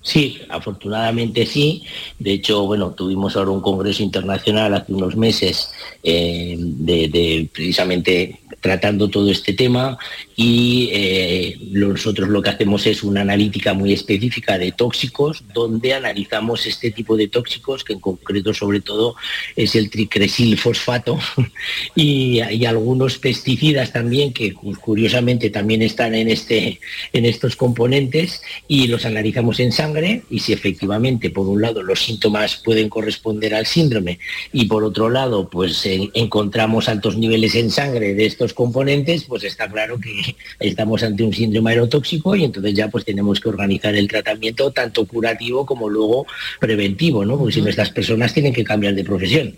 Sí, 0.10 0.42
afortunadamente 0.50 1.46
sí. 1.46 1.84
De 2.18 2.32
hecho, 2.32 2.66
bueno, 2.66 2.96
tuvimos 2.96 3.36
ahora 3.36 3.52
un 3.52 3.62
congreso 3.62 4.02
internacional 4.02 4.74
hace 4.74 4.92
unos 4.92 5.16
meses 5.16 5.72
eh, 6.02 6.56
de, 6.58 7.48
precisamente 7.54 8.40
tratando 8.60 9.08
todo 9.08 9.30
este 9.30 9.54
tema 9.54 9.98
y 10.36 10.90
eh, 10.92 11.58
nosotros 11.72 12.28
lo 12.28 12.42
que 12.42 12.50
hacemos 12.50 12.88
es 12.88 13.04
una 13.04 13.22
analítica 13.22 13.74
muy 13.74 13.94
específica 13.94 14.58
de 14.58 14.72
tóxicos 14.72 15.44
donde 15.54 15.94
analizamos 15.94 16.66
este 16.66 16.92
tipo 16.92 17.16
de 17.16 17.28
tóxicos 17.28 17.84
que 17.84 17.94
en 17.94 18.00
concreto 18.00 18.54
sobre 18.54 18.82
todo 18.82 19.16
es 19.56 19.76
el 19.76 19.90
tricresil 19.90 20.58
fosfato 20.58 21.20
y, 21.96 22.42
y, 22.42 22.66
algunos 22.66 23.18
pesticidas 23.18 23.94
también 23.94 24.34
que 24.34 24.54
curiosamente 24.54 25.50
también 25.50 25.82
están 25.82 26.16
en, 26.16 26.30
este, 26.30 26.80
en 27.14 27.26
estos 27.26 27.56
componentes 27.56 28.42
y 28.68 28.88
los 28.88 29.06
analizamos 29.06 29.60
en 29.62 29.72
sangre 29.72 29.99
y 30.30 30.40
si 30.40 30.54
efectivamente 30.54 31.30
por 31.30 31.48
un 31.48 31.62
lado 31.62 31.84
los 31.84 32.04
síntomas 32.04 32.58
pueden 32.58 32.90
corresponder 32.90 33.54
al 33.54 33.66
síndrome 33.66 34.20
y 34.54 34.66
por 34.66 34.84
otro 34.84 35.10
lado 35.10 35.50
pues 35.50 35.86
eh, 35.86 36.10
encontramos 36.14 36.90
altos 36.90 37.18
niveles 37.18 37.56
en 37.56 37.72
sangre 37.72 38.14
de 38.14 38.26
estos 38.26 38.54
componentes, 38.54 39.26
pues 39.26 39.44
está 39.44 39.70
claro 39.70 40.00
que 40.00 40.36
estamos 40.60 41.04
ante 41.04 41.24
un 41.24 41.34
síndrome 41.34 41.72
aerotóxico 41.72 42.36
y 42.36 42.44
entonces 42.46 42.74
ya 42.74 42.90
pues 42.90 43.06
tenemos 43.06 43.40
que 43.40 43.50
organizar 43.50 43.96
el 43.96 44.08
tratamiento 44.08 44.72
tanto 44.72 45.06
curativo 45.06 45.66
como 45.66 45.90
luego 45.90 46.26
preventivo, 46.60 47.26
¿no? 47.26 47.38
Porque 47.38 47.56
si 47.56 47.62
no 47.62 47.70
estas 47.70 47.92
personas 47.92 48.34
tienen 48.34 48.54
que 48.54 48.64
cambiar 48.64 48.96
de 48.96 49.04
profesión. 49.04 49.56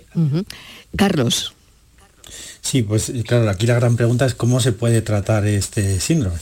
Carlos. 0.96 1.54
Sí, 2.62 2.84
pues 2.84 3.12
claro, 3.26 3.50
aquí 3.50 3.66
la 3.66 3.76
gran 3.76 3.96
pregunta 3.96 4.26
es 4.26 4.36
cómo 4.36 4.60
se 4.60 4.72
puede 4.72 5.02
tratar 5.02 5.46
este 5.46 6.00
síndrome. 6.00 6.38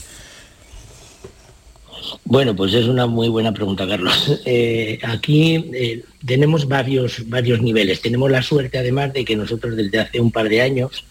Bueno, 2.24 2.54
pues 2.54 2.74
es 2.74 2.86
una 2.86 3.06
muy 3.06 3.28
buena 3.28 3.52
pregunta, 3.52 3.86
Carlos. 3.86 4.40
Eh, 4.52 4.98
aquí 5.02 5.64
eh, 5.74 6.02
tenemos 6.26 6.66
varios, 6.66 7.28
varios 7.28 7.60
niveles. 7.60 8.00
Tenemos 8.00 8.30
la 8.30 8.42
suerte, 8.42 8.78
además, 8.78 9.12
de 9.12 9.24
que 9.24 9.36
nosotros 9.36 9.76
desde 9.76 10.00
hace 10.00 10.20
un 10.20 10.32
par 10.32 10.48
de 10.48 10.60
años 10.60 11.04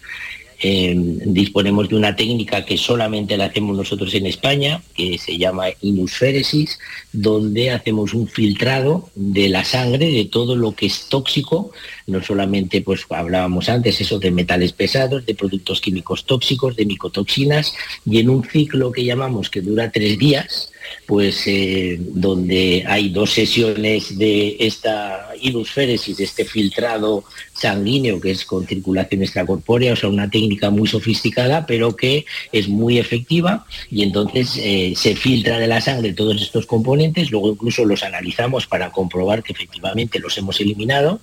eh, 0.62 0.94
disponemos 0.94 1.88
de 1.88 1.96
una 1.96 2.14
técnica 2.14 2.66
que 2.66 2.76
solamente 2.76 3.38
la 3.38 3.46
hacemos 3.46 3.74
nosotros 3.74 4.12
en 4.12 4.26
España, 4.26 4.82
que 4.94 5.16
se 5.16 5.38
llama 5.38 5.68
inusféresis, 5.80 6.78
donde 7.12 7.70
hacemos 7.70 8.12
un 8.12 8.28
filtrado 8.28 9.08
de 9.14 9.48
la 9.48 9.64
sangre 9.64 10.10
de 10.10 10.26
todo 10.26 10.56
lo 10.56 10.72
que 10.72 10.86
es 10.86 11.06
tóxico, 11.08 11.72
no 12.06 12.22
solamente 12.22 12.82
pues 12.82 13.06
hablábamos 13.08 13.70
antes 13.70 14.02
eso 14.02 14.18
de 14.18 14.30
metales 14.30 14.72
pesados, 14.72 15.24
de 15.24 15.34
productos 15.34 15.80
químicos 15.80 16.26
tóxicos, 16.26 16.76
de 16.76 16.84
micotoxinas, 16.84 17.72
y 18.04 18.18
en 18.18 18.28
un 18.28 18.44
ciclo 18.44 18.92
que 18.92 19.04
llamamos 19.04 19.48
que 19.48 19.62
dura 19.62 19.90
tres 19.90 20.18
días, 20.18 20.70
pues 21.06 21.42
eh, 21.46 21.96
donde 21.98 22.84
hay 22.86 23.08
dos 23.10 23.30
sesiones 23.30 24.16
de 24.16 24.56
esta 24.60 25.30
hidrosféresis, 25.40 26.16
de 26.16 26.24
este 26.24 26.44
filtrado 26.44 27.24
sanguíneo 27.60 28.20
que 28.20 28.30
es 28.30 28.44
con 28.44 28.66
circulación 28.66 29.22
extracorpórea, 29.22 29.92
o 29.92 29.96
sea, 29.96 30.08
una 30.08 30.30
técnica 30.30 30.70
muy 30.70 30.88
sofisticada, 30.88 31.66
pero 31.66 31.94
que 31.94 32.24
es 32.52 32.68
muy 32.68 32.98
efectiva. 32.98 33.66
Y 33.90 34.02
entonces 34.02 34.56
eh, 34.56 34.94
se 34.96 35.14
filtra 35.14 35.58
de 35.58 35.66
la 35.66 35.80
sangre 35.80 36.14
todos 36.14 36.40
estos 36.40 36.66
componentes, 36.66 37.30
luego 37.30 37.50
incluso 37.50 37.84
los 37.84 38.02
analizamos 38.02 38.66
para 38.66 38.90
comprobar 38.90 39.42
que 39.42 39.52
efectivamente 39.52 40.18
los 40.18 40.36
hemos 40.38 40.60
eliminado 40.60 41.20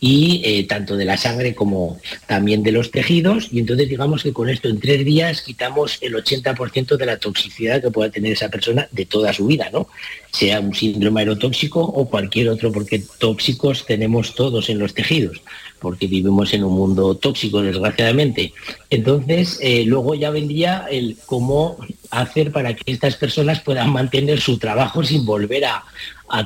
y 0.00 0.42
eh, 0.44 0.64
tanto 0.64 0.96
de 0.96 1.04
la 1.04 1.16
sangre 1.16 1.54
como 1.54 1.98
también 2.26 2.62
de 2.62 2.72
los 2.72 2.90
tejidos. 2.90 3.48
Y 3.50 3.58
entonces 3.58 3.88
digamos 3.88 4.22
que 4.22 4.32
con 4.32 4.48
esto 4.48 4.68
en 4.68 4.78
tres 4.78 5.04
días 5.04 5.42
quitamos 5.42 5.98
el 6.00 6.14
80% 6.14 6.96
de 6.96 7.06
la 7.06 7.18
toxicidad 7.18 7.82
que 7.82 7.90
pueda 7.90 8.10
tener 8.10 8.32
esa 8.32 8.48
persona 8.48 8.88
de 8.92 9.06
toda 9.06 9.32
su 9.32 9.46
vida, 9.46 9.70
¿no? 9.72 9.88
Sea 10.30 10.60
un 10.60 10.74
síndrome 10.74 11.20
aerotóxico 11.20 11.80
o 11.80 12.08
cualquier 12.08 12.48
otro, 12.48 12.70
porque 12.70 13.02
tóxicos 13.18 13.84
tenemos 13.86 14.34
todos 14.34 14.68
en 14.68 14.78
los 14.78 14.94
tejidos, 14.94 15.40
porque 15.82 16.06
vivimos 16.06 16.54
en 16.54 16.64
un 16.64 16.74
mundo 16.74 17.16
tóxico, 17.16 17.60
desgraciadamente. 17.60 18.54
Entonces, 18.88 19.58
eh, 19.60 19.84
luego 19.84 20.14
ya 20.14 20.30
vendría 20.30 20.86
el 20.90 21.16
cómo 21.26 21.76
hacer 22.12 22.52
para 22.52 22.74
que 22.76 22.92
estas 22.92 23.16
personas 23.16 23.60
puedan 23.60 23.90
mantener 23.90 24.38
su 24.38 24.58
trabajo 24.58 25.02
sin 25.02 25.24
volver 25.24 25.64
a, 25.64 25.82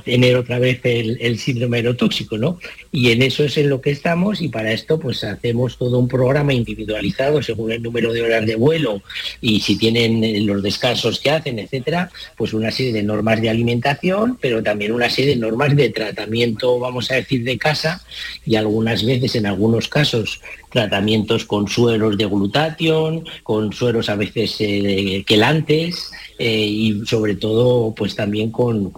tener 0.04 0.34
otra 0.34 0.58
vez 0.58 0.80
el, 0.82 1.38
síndrome 1.38 1.76
aerotóxico, 1.76 2.36
¿no? 2.36 2.58
Y 2.90 3.12
en 3.12 3.22
eso 3.22 3.44
es 3.44 3.56
en 3.56 3.70
lo 3.70 3.80
que 3.80 3.92
estamos 3.92 4.42
y 4.42 4.48
para 4.48 4.72
esto 4.72 4.98
pues 4.98 5.22
hacemos 5.22 5.78
todo 5.78 6.00
un 6.00 6.08
programa 6.08 6.52
individualizado 6.52 7.40
según 7.40 7.70
el 7.70 7.80
número 7.80 8.12
de 8.12 8.22
horas 8.22 8.44
de 8.46 8.56
vuelo 8.56 9.00
y 9.40 9.60
si 9.60 9.78
tienen 9.78 10.44
los 10.44 10.60
descansos 10.60 11.20
que 11.20 11.30
hacen, 11.30 11.60
etcétera, 11.60 12.10
pues 12.36 12.52
una 12.52 12.72
serie 12.72 12.92
de 12.92 13.04
normas 13.04 13.40
de 13.40 13.48
alimentación, 13.48 14.36
pero 14.40 14.60
también 14.60 14.90
una 14.90 15.08
serie 15.08 15.34
de 15.34 15.40
normas 15.40 15.76
de 15.76 15.90
tratamiento, 15.90 16.80
vamos 16.80 17.12
a 17.12 17.14
decir, 17.14 17.44
de 17.44 17.56
casa 17.56 18.04
y 18.44 18.56
algunas 18.56 19.04
veces, 19.04 19.25
en 19.34 19.46
algunos 19.46 19.88
casos, 19.88 20.40
tratamientos 20.70 21.44
con 21.44 21.68
sueros 21.68 22.16
de 22.16 22.26
glutatión, 22.26 23.24
con 23.42 23.72
sueros 23.72 24.08
a 24.08 24.16
veces 24.16 24.56
eh, 24.60 25.24
quelantes 25.26 26.10
eh, 26.38 26.66
y 26.66 27.06
sobre 27.06 27.34
todo 27.34 27.94
pues 27.94 28.14
también 28.14 28.50
con, 28.50 28.92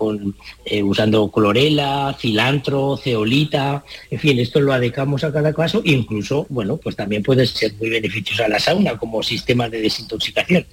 eh, 0.65 0.83
usando 0.83 1.31
clorela, 1.31 2.17
cilantro, 2.19 2.97
ceolita, 2.97 3.85
en 4.11 4.19
fin, 4.19 4.39
esto 4.39 4.61
lo 4.61 4.73
adecuamos 4.73 5.25
a 5.25 5.33
cada 5.33 5.53
caso, 5.55 5.81
incluso, 5.85 6.47
bueno, 6.49 6.77
pues 6.77 6.97
también 6.97 7.23
puede 7.23 7.47
ser 7.47 7.73
muy 7.75 7.91
beneficiosa 7.91 8.49
la 8.49 8.59
sauna 8.59 8.99
como 8.99 9.23
sistema 9.23 9.69
de 9.69 9.81
desintoxicación. 9.81 10.67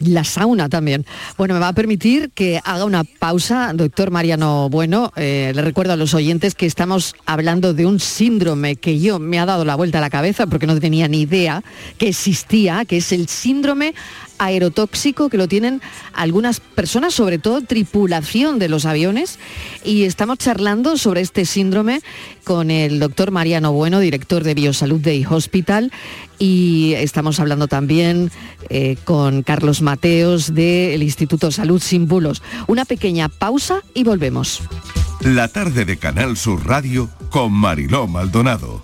La 0.00 0.24
sauna 0.24 0.68
también. 0.68 1.06
Bueno, 1.38 1.54
me 1.54 1.60
va 1.60 1.68
a 1.68 1.72
permitir 1.72 2.32
que 2.34 2.60
haga 2.64 2.84
una 2.84 3.04
pausa, 3.04 3.72
doctor 3.74 4.10
Mariano 4.10 4.68
Bueno. 4.68 5.12
Eh, 5.14 5.52
le 5.54 5.62
recuerdo 5.62 5.92
a 5.92 5.96
los 5.96 6.14
oyentes 6.14 6.56
que 6.56 6.66
estamos 6.66 7.14
hablando 7.26 7.74
de 7.74 7.86
un 7.86 8.00
síndrome 8.00 8.74
que 8.74 8.98
yo 8.98 9.20
me 9.20 9.38
ha 9.38 9.46
dado 9.46 9.64
la 9.64 9.76
vuelta 9.76 9.98
a 9.98 10.00
la 10.00 10.10
cabeza 10.10 10.48
porque 10.48 10.66
no 10.66 10.78
tenía 10.80 11.06
ni 11.06 11.20
idea 11.20 11.62
que 11.96 12.08
existía, 12.08 12.84
que 12.84 12.96
es 12.96 13.12
el 13.12 13.28
síndrome 13.28 13.94
aerotóxico 14.38 15.28
que 15.28 15.36
lo 15.36 15.48
tienen 15.48 15.80
algunas 16.12 16.60
personas, 16.60 17.14
sobre 17.14 17.38
todo 17.38 17.60
tripulación 17.62 18.58
de 18.58 18.68
los 18.68 18.86
aviones. 18.86 19.38
Y 19.84 20.04
estamos 20.04 20.38
charlando 20.38 20.96
sobre 20.96 21.20
este 21.20 21.44
síndrome 21.44 22.00
con 22.44 22.70
el 22.70 22.98
doctor 22.98 23.30
Mariano 23.30 23.72
Bueno, 23.72 24.00
director 24.00 24.44
de 24.44 24.54
Biosalud 24.54 25.00
de 25.00 25.26
Hospital. 25.28 25.92
Y 26.38 26.94
estamos 26.96 27.40
hablando 27.40 27.68
también 27.68 28.30
eh, 28.68 28.96
con 29.04 29.42
Carlos 29.42 29.82
Mateos 29.82 30.54
del 30.54 31.02
Instituto 31.02 31.50
Salud 31.50 31.80
Sin 31.80 32.06
Bulos. 32.08 32.42
Una 32.66 32.84
pequeña 32.84 33.28
pausa 33.28 33.82
y 33.94 34.04
volvemos. 34.04 34.62
La 35.20 35.48
tarde 35.48 35.84
de 35.84 35.96
Canal 35.96 36.36
Sur 36.36 36.66
Radio 36.66 37.08
con 37.30 37.52
Mariló 37.52 38.06
Maldonado. 38.06 38.83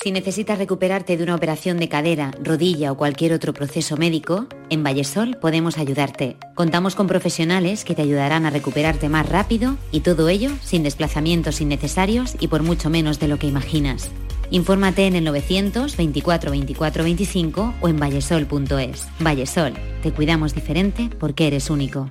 Si 0.00 0.12
necesitas 0.12 0.58
recuperarte 0.58 1.16
de 1.16 1.24
una 1.24 1.34
operación 1.34 1.78
de 1.78 1.88
cadera, 1.88 2.30
rodilla 2.40 2.92
o 2.92 2.96
cualquier 2.96 3.32
otro 3.32 3.52
proceso 3.52 3.96
médico, 3.96 4.46
en 4.70 4.84
Vallesol 4.84 5.36
podemos 5.40 5.76
ayudarte. 5.76 6.36
Contamos 6.54 6.94
con 6.94 7.08
profesionales 7.08 7.84
que 7.84 7.96
te 7.96 8.02
ayudarán 8.02 8.46
a 8.46 8.50
recuperarte 8.50 9.08
más 9.08 9.28
rápido 9.28 9.76
y 9.90 10.00
todo 10.00 10.28
ello 10.28 10.52
sin 10.62 10.84
desplazamientos 10.84 11.60
innecesarios 11.60 12.36
y 12.38 12.46
por 12.46 12.62
mucho 12.62 12.90
menos 12.90 13.18
de 13.18 13.26
lo 13.26 13.40
que 13.40 13.48
imaginas. 13.48 14.12
Infórmate 14.50 15.06
en 15.08 15.16
el 15.16 15.24
924 15.24 16.52
24 16.52 17.02
25 17.02 17.74
o 17.80 17.88
en 17.88 17.98
vallesol.es. 17.98 19.08
Vallesol, 19.18 19.74
te 20.02 20.12
cuidamos 20.12 20.54
diferente 20.54 21.10
porque 21.18 21.48
eres 21.48 21.70
único. 21.70 22.08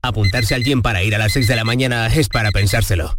Apuntarse 0.00 0.54
al 0.54 0.64
gym 0.64 0.80
para 0.80 1.02
ir 1.02 1.14
a 1.14 1.18
las 1.18 1.32
6 1.32 1.46
de 1.46 1.56
la 1.56 1.64
mañana 1.64 2.06
es 2.06 2.30
para 2.30 2.50
pensárselo. 2.50 3.18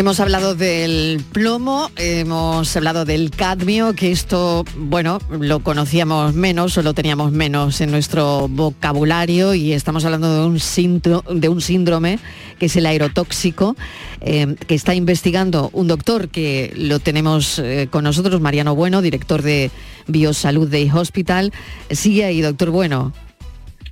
Hemos 0.00 0.18
hablado 0.18 0.54
del 0.54 1.22
plomo, 1.30 1.90
hemos 1.96 2.74
hablado 2.74 3.04
del 3.04 3.30
cadmio, 3.30 3.92
que 3.92 4.10
esto, 4.10 4.64
bueno, 4.74 5.18
lo 5.28 5.60
conocíamos 5.60 6.32
menos 6.32 6.78
o 6.78 6.82
lo 6.82 6.94
teníamos 6.94 7.32
menos 7.32 7.82
en 7.82 7.90
nuestro 7.90 8.48
vocabulario 8.48 9.52
y 9.52 9.74
estamos 9.74 10.06
hablando 10.06 10.32
de 10.40 10.46
un, 10.46 10.58
síndro- 10.58 11.22
de 11.30 11.50
un 11.50 11.60
síndrome 11.60 12.18
que 12.58 12.64
es 12.66 12.76
el 12.76 12.86
aerotóxico, 12.86 13.76
eh, 14.22 14.56
que 14.66 14.74
está 14.74 14.94
investigando 14.94 15.68
un 15.74 15.86
doctor 15.86 16.30
que 16.30 16.72
lo 16.74 16.98
tenemos 16.98 17.58
eh, 17.58 17.86
con 17.90 18.02
nosotros, 18.04 18.40
Mariano 18.40 18.74
Bueno, 18.74 19.02
director 19.02 19.42
de 19.42 19.70
Biosalud 20.06 20.66
de 20.66 20.90
Hospital. 20.90 21.52
Sigue 21.90 22.24
ahí, 22.24 22.40
doctor 22.40 22.70
Bueno. 22.70 23.12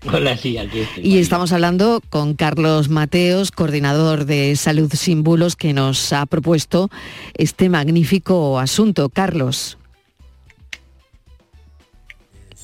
Hola, 0.13 0.37
sí, 0.37 0.59
aquí 0.59 0.81
estoy. 0.81 1.07
Y 1.07 1.19
estamos 1.19 1.53
hablando 1.53 2.03
con 2.09 2.35
Carlos 2.35 2.89
Mateos, 2.89 3.51
coordinador 3.51 4.25
de 4.25 4.55
Salud 4.57 4.93
Sin 4.95 5.23
Bulos, 5.23 5.57
que 5.57 5.73
nos 5.73 6.13
ha 6.13 6.27
propuesto 6.27 6.91
este 7.35 7.69
magnífico 7.69 8.59
asunto. 8.59 9.09
Carlos. 9.09 9.79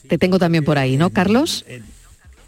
Te 0.08 0.18
tengo 0.18 0.38
también 0.38 0.64
por 0.64 0.78
ahí, 0.78 0.96
¿no, 0.96 1.10
Carlos? 1.10 1.64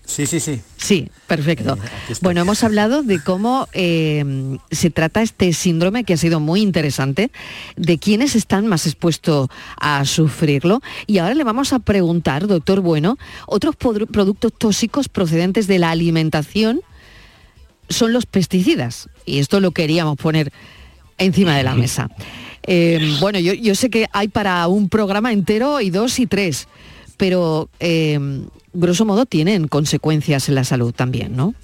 Sí, 0.07 0.25
sí, 0.25 0.39
sí. 0.39 0.61
Sí, 0.77 1.11
perfecto. 1.27 1.77
Bueno, 2.23 2.41
hemos 2.41 2.63
hablado 2.63 3.03
de 3.03 3.21
cómo 3.21 3.69
eh, 3.73 4.57
se 4.71 4.91
trata 4.91 5.21
este 5.21 5.53
síndrome 5.53 6.05
que 6.05 6.15
ha 6.15 6.17
sido 6.17 6.39
muy 6.39 6.63
interesante, 6.63 7.33
de 7.77 7.99
quiénes 7.99 8.37
están 8.37 8.69
más 8.69 8.87
expuestos 8.87 9.49
a 9.79 10.05
sufrirlo. 10.05 10.81
Y 11.09 11.19
ahora 11.19 11.35
le 11.35 11.43
vamos 11.43 11.73
a 11.73 11.81
preguntar, 11.81 12.47
doctor 12.47 12.81
Bueno, 12.81 13.19
otros 13.47 13.75
productos 13.77 14.53
tóxicos 14.57 15.09
procedentes 15.09 15.67
de 15.67 15.81
la 15.81 15.91
alimentación 15.91 16.81
son 17.89 18.13
los 18.13 18.25
pesticidas. 18.27 19.09
Y 19.25 19.41
esto 19.41 19.59
lo 19.59 19.73
queríamos 19.73 20.17
poner 20.17 20.53
encima 21.19 21.57
de 21.57 21.65
la 21.65 21.75
mesa. 21.75 22.09
Eh, 22.69 23.17
bueno, 23.21 23.39
yo, 23.39 23.53
yo 23.53 23.77
sé 23.77 23.91
que 23.91 24.09
hay 24.13 24.27
para 24.27 24.67
un 24.67 24.89
programa 24.89 25.33
entero 25.33 25.81
y 25.81 25.91
dos 25.91 26.19
y 26.19 26.27
tres, 26.27 26.67
pero 27.17 27.69
eh, 27.81 28.19
grosso 28.73 29.05
modo 29.05 29.27
tienen 29.27 29.69
consecuencias 29.69 30.49
en 30.49 30.55
la 30.55 30.65
salud 30.65 30.93
también, 30.93 31.37
¿no? 31.37 31.55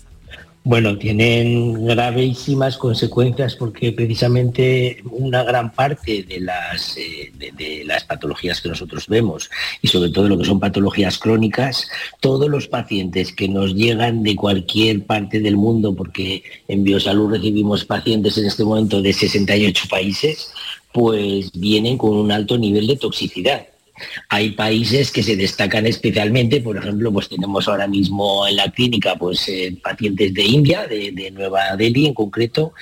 Bueno, 0.65 0.97
tienen 0.97 1.87
gravísimas 1.87 2.77
consecuencias 2.77 3.57
porque 3.57 3.91
precisamente 3.91 5.03
una 5.11 5.43
gran 5.43 5.73
parte 5.73 6.23
de 6.23 6.39
las, 6.39 6.97
eh, 6.97 7.33
de, 7.37 7.51
de 7.51 7.85
las 7.85 8.05
patologías 8.05 8.61
que 8.61 8.69
nosotros 8.69 9.09
vemos 9.09 9.51
y 9.81 9.89
sobre 9.89 10.11
todo 10.11 10.29
lo 10.29 10.39
que 10.39 10.45
son 10.45 10.61
patologías 10.61 11.19
crónicas, 11.19 11.89
todos 12.21 12.49
los 12.49 12.69
pacientes 12.69 13.33
que 13.33 13.49
nos 13.49 13.75
llegan 13.75 14.23
de 14.23 14.37
cualquier 14.37 15.05
parte 15.05 15.41
del 15.41 15.57
mundo, 15.57 15.97
porque 15.97 16.45
en 16.69 16.85
Biosalud 16.85 17.33
recibimos 17.33 17.85
pacientes 17.85 18.39
en 18.39 18.47
este 18.47 18.63
momento 18.63 19.03
de 19.03 19.13
68 19.13 19.89
países, 19.91 20.53
pues 20.93 21.51
vienen 21.53 21.99
con 21.99 22.15
un 22.15 22.31
alto 22.31 22.57
nivel 22.57 22.87
de 22.87 22.97
toxicidad. 22.97 23.67
Hay 24.29 24.51
países 24.53 25.11
que 25.11 25.23
se 25.23 25.37
destacan 25.37 25.87
especialmente, 25.87 26.61
por 26.61 26.77
ejemplo, 26.77 27.13
pues 27.13 27.29
tenemos 27.29 27.69
ahora 27.69 27.87
mismo 27.87 28.47
en 28.47 28.57
la 28.57 28.71
clínica 28.71 29.17
pues 29.17 29.49
eh, 29.49 29.77
pacientes 29.83 30.35
de 30.35 30.43
India, 30.43 30.87
de, 30.87 31.13
de 31.13 31.31
Nueva 31.31 31.77
Delhi 31.77 32.07
en 32.07 32.15
concreto, 32.15 32.73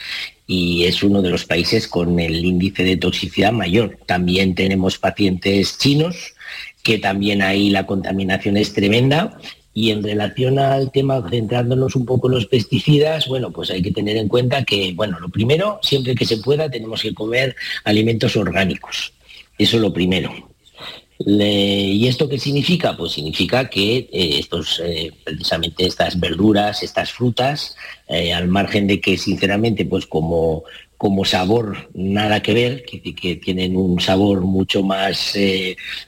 y 0.46 0.84
es 0.84 1.02
uno 1.02 1.22
de 1.22 1.30
los 1.30 1.44
países 1.44 1.86
con 1.86 2.18
el 2.18 2.44
índice 2.44 2.82
de 2.82 2.96
toxicidad 2.96 3.52
mayor. 3.52 3.98
También 4.06 4.54
tenemos 4.54 4.98
pacientes 4.98 5.78
chinos, 5.78 6.34
que 6.82 6.98
también 6.98 7.40
ahí 7.40 7.70
la 7.70 7.86
contaminación 7.86 8.56
es 8.56 8.72
tremenda. 8.72 9.38
Y 9.72 9.92
en 9.92 10.02
relación 10.02 10.58
al 10.58 10.90
tema, 10.90 11.24
centrándonos 11.30 11.94
un 11.94 12.04
poco 12.04 12.26
en 12.26 12.34
los 12.34 12.46
pesticidas, 12.46 13.28
bueno, 13.28 13.52
pues 13.52 13.70
hay 13.70 13.80
que 13.80 13.92
tener 13.92 14.16
en 14.16 14.26
cuenta 14.26 14.64
que, 14.64 14.92
bueno, 14.96 15.20
lo 15.20 15.28
primero, 15.28 15.78
siempre 15.82 16.16
que 16.16 16.26
se 16.26 16.38
pueda, 16.38 16.68
tenemos 16.68 17.02
que 17.02 17.14
comer 17.14 17.54
alimentos 17.84 18.34
orgánicos. 18.34 19.12
Eso 19.56 19.76
es 19.76 19.82
lo 19.82 19.92
primero. 19.92 20.32
¿Y 21.22 22.08
esto 22.08 22.28
qué 22.28 22.38
significa? 22.38 22.96
Pues 22.96 23.12
significa 23.12 23.68
que 23.68 24.08
eh, 24.10 24.38
estos, 24.38 24.80
eh, 24.82 25.12
precisamente 25.22 25.84
estas 25.84 26.18
verduras, 26.18 26.82
estas 26.82 27.12
frutas, 27.12 27.76
eh, 28.08 28.32
al 28.32 28.48
margen 28.48 28.86
de 28.86 29.02
que 29.02 29.18
sinceramente, 29.18 29.84
pues 29.84 30.06
como, 30.06 30.64
como 30.96 31.26
sabor 31.26 31.90
nada 31.92 32.40
que 32.40 32.54
ver, 32.54 32.84
que, 32.84 33.36
tienen 33.36 33.76
un 33.76 34.00
sabor 34.00 34.40
mucho 34.40 34.82
más, 34.82 35.34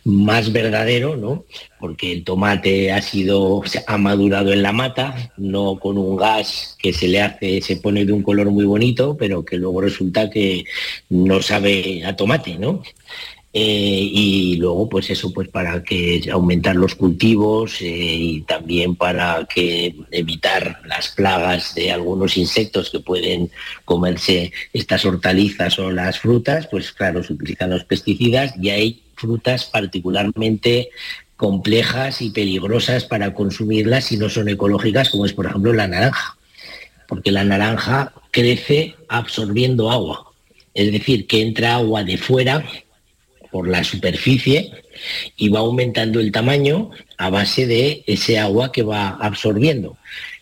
más 0.04 0.50
verdadero, 0.50 1.16
¿no? 1.16 1.44
Porque 1.78 2.12
el 2.12 2.24
tomate 2.24 2.90
ha 2.90 3.02
sido, 3.02 3.62
ha 3.86 3.98
madurado 3.98 4.50
en 4.50 4.62
la 4.62 4.72
mata, 4.72 5.32
no 5.36 5.78
con 5.78 5.98
un 5.98 6.16
gas 6.16 6.74
que 6.80 6.94
se 6.94 7.08
le 7.08 7.20
hace, 7.20 7.60
se 7.60 7.76
pone 7.76 8.06
de 8.06 8.12
un 8.12 8.22
color 8.22 8.50
muy 8.50 8.64
bonito, 8.64 9.14
pero 9.18 9.44
que 9.44 9.58
luego 9.58 9.82
resulta 9.82 10.30
que 10.30 10.64
no 11.10 11.42
sabe 11.42 12.02
a 12.06 12.16
tomate, 12.16 12.56
¿no? 12.58 12.82
Eh, 13.54 14.08
y 14.10 14.56
luego 14.56 14.88
pues 14.88 15.10
eso 15.10 15.30
pues 15.30 15.48
para 15.48 15.82
que 15.82 16.22
aumentar 16.32 16.74
los 16.74 16.94
cultivos 16.94 17.82
eh, 17.82 17.86
y 17.86 18.40
también 18.42 18.96
para 18.96 19.46
que 19.46 19.94
evitar 20.10 20.80
las 20.86 21.08
plagas 21.08 21.74
de 21.74 21.92
algunos 21.92 22.38
insectos 22.38 22.88
que 22.88 23.00
pueden 23.00 23.50
comerse 23.84 24.52
estas 24.72 25.04
hortalizas 25.04 25.78
o 25.78 25.90
las 25.90 26.18
frutas 26.18 26.66
pues 26.66 26.92
claro 26.92 27.22
se 27.22 27.34
utilizan 27.34 27.68
los 27.68 27.84
pesticidas 27.84 28.54
y 28.58 28.70
hay 28.70 29.02
frutas 29.16 29.66
particularmente 29.66 30.88
complejas 31.36 32.22
y 32.22 32.30
peligrosas 32.30 33.04
para 33.04 33.34
consumirlas 33.34 34.04
si 34.06 34.16
no 34.16 34.30
son 34.30 34.48
ecológicas 34.48 35.10
como 35.10 35.26
es 35.26 35.34
por 35.34 35.44
ejemplo 35.44 35.74
la 35.74 35.88
naranja. 35.88 36.38
Porque 37.06 37.32
la 37.32 37.44
naranja 37.44 38.14
crece 38.30 38.94
absorbiendo 39.08 39.90
agua. 39.90 40.32
Es 40.72 40.90
decir 40.90 41.26
que 41.26 41.42
entra 41.42 41.74
agua 41.74 42.04
de 42.04 42.16
fuera 42.16 42.64
por 43.52 43.68
la 43.68 43.84
superficie 43.84 44.72
y 45.36 45.50
va 45.50 45.60
aumentando 45.60 46.18
el 46.18 46.32
tamaño 46.32 46.90
a 47.18 47.30
base 47.30 47.66
de 47.66 48.02
ese 48.06 48.38
agua 48.38 48.72
que 48.72 48.82
va 48.82 49.10
absorbiendo. 49.10 49.96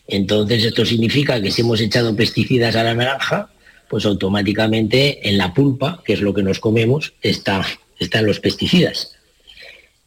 Entonces 0.07 0.65
esto 0.65 0.87
significa 0.87 1.43
que 1.43 1.51
si 1.51 1.61
hemos 1.61 1.81
echado 1.81 2.17
pesticidas 2.17 2.77
a 2.77 2.85
la 2.85 2.95
naranja, 2.95 3.51
pues 3.89 4.07
automáticamente 4.07 5.29
en 5.29 5.37
la 5.37 5.53
pulpa, 5.53 6.03
que 6.05 6.13
es 6.13 6.21
lo 6.21 6.33
que 6.33 6.45
nos 6.45 6.61
comemos, 6.61 7.13
está, 7.21 7.67
están 7.99 8.25
los 8.25 8.39
pesticidas. 8.39 9.17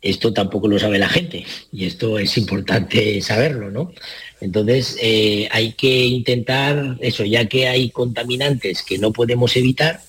Esto 0.02 0.34
tampoco 0.34 0.68
lo 0.68 0.80
sabe 0.80 1.00
la 1.00 1.08
gente 1.08 1.46
y 1.72 1.86
esto 1.86 2.20
es 2.20 2.38
importante 2.38 3.22
saberlo, 3.22 3.72
¿no? 3.72 3.94
Entonces 4.42 4.98
eh, 5.02 5.48
hay 5.52 5.74
que 5.74 6.06
intentar 6.06 6.98
eso, 7.00 7.24
ya 7.24 7.46
que 7.46 7.68
hay 7.68 7.90
contaminantes 7.90 8.84
que 8.84 8.98
no 8.98 9.14
podemos 9.14 9.56
evitar, 9.56 10.02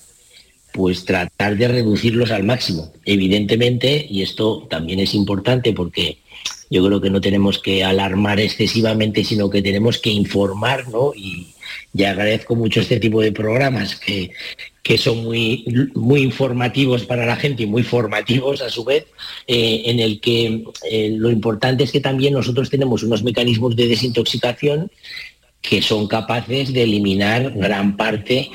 pues 0.75 1.05
tratar 1.05 1.57
de 1.57 1.69
reducirlos 1.69 2.33
al 2.33 2.43
máximo. 2.43 2.93
Evidentemente, 3.05 4.05
y 4.11 4.23
esto 4.23 4.67
también 4.69 4.99
es 4.99 5.15
importante 5.15 5.73
porque 5.73 6.19
yo 6.69 6.85
creo 6.85 7.01
que 7.01 7.11
no 7.11 7.21
tenemos 7.21 7.61
que 7.61 7.85
alarmar 7.85 8.41
excesivamente, 8.41 9.23
sino 9.23 9.49
que 9.49 9.63
tenemos 9.63 9.99
que 9.99 10.11
informar, 10.11 10.89
¿no? 10.89 11.13
Y, 11.15 11.55
agradezco 12.05 12.57
mucho 12.57 12.81
este 12.81 12.99
tipo 12.99 13.23
de 13.23 13.31
programas 13.31 13.95
que, 13.95 14.33
que 14.83 14.99
son 14.99 15.23
muy, 15.23 15.65
muy 15.95 16.23
informativos 16.23 17.05
para 17.05 17.25
la 17.25 17.37
gente 17.37 17.63
y 17.63 17.67
muy 17.67 17.85
formativos 17.85 18.61
a 18.61 18.69
su 18.69 18.83
vez, 18.85 19.07
eh, 19.47 19.83
en 19.87 20.01
el 20.01 20.21
que 20.21 20.65
eh, 20.91 21.15
lo 21.17 21.31
importante 21.31 21.85
es 21.85 21.93
que 21.93 22.01
también 22.01 22.35
nosotros 22.35 22.69
tenemos 22.69 23.05
unos 23.05 23.23
mecanismos 23.23 23.77
de 23.77 23.87
desintoxicación 23.87 24.91
que 25.69 25.81
son 25.81 26.07
capaces 26.07 26.75
de 26.75 26.83
eliminar 26.83 27.53
gran 27.53 27.97
parte 27.97 28.51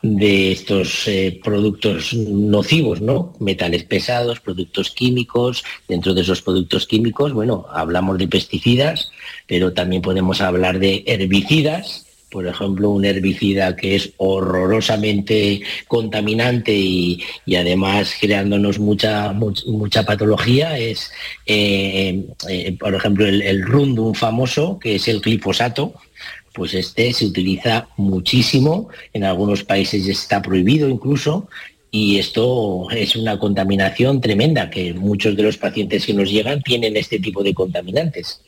de 0.00 0.50
estos 0.50 1.06
eh, 1.06 1.38
productos 1.44 2.14
nocivos, 2.14 3.02
¿no? 3.02 3.34
Metales 3.38 3.84
pesados, 3.84 4.40
productos 4.40 4.90
químicos. 4.90 5.62
Dentro 5.86 6.14
de 6.14 6.22
esos 6.22 6.40
productos 6.40 6.86
químicos, 6.86 7.34
bueno, 7.34 7.66
hablamos 7.70 8.16
de 8.16 8.28
pesticidas, 8.28 9.12
pero 9.46 9.74
también 9.74 10.00
podemos 10.00 10.40
hablar 10.40 10.78
de 10.78 11.04
herbicidas. 11.06 12.06
Por 12.30 12.46
ejemplo, 12.46 12.90
un 12.90 13.04
herbicida 13.04 13.76
que 13.76 13.94
es 13.96 14.12
horrorosamente 14.16 15.60
contaminante 15.86 16.74
y, 16.74 17.22
además 17.54 18.14
creándonos 18.18 18.78
mucha, 18.78 19.34
mucha, 19.34 20.04
patología 20.04 20.78
es, 20.78 21.12
eh, 21.44 22.24
eh, 22.48 22.76
por 22.80 22.94
ejemplo, 22.94 23.26
el, 23.26 23.42
el 23.42 23.62
rundum 23.62 24.14
famoso, 24.14 24.78
que 24.80 24.96
es 24.96 25.06
el 25.08 25.20
glifosato, 25.20 25.94
pues 26.54 26.72
este 26.72 27.12
se 27.12 27.26
utiliza 27.26 27.88
muchísimo, 27.96 28.88
en 29.12 29.24
algunos 29.24 29.64
países 29.64 30.06
está 30.06 30.40
prohibido 30.40 30.88
incluso, 30.88 31.48
y 31.90 32.18
esto 32.18 32.88
es 32.90 33.16
una 33.16 33.38
contaminación 33.38 34.20
tremenda, 34.20 34.70
que 34.70 34.94
muchos 34.94 35.36
de 35.36 35.42
los 35.42 35.58
pacientes 35.58 36.06
que 36.06 36.14
nos 36.14 36.30
llegan 36.30 36.62
tienen 36.62 36.96
este 36.96 37.18
tipo 37.18 37.42
de 37.42 37.54
contaminantes. 37.54 38.40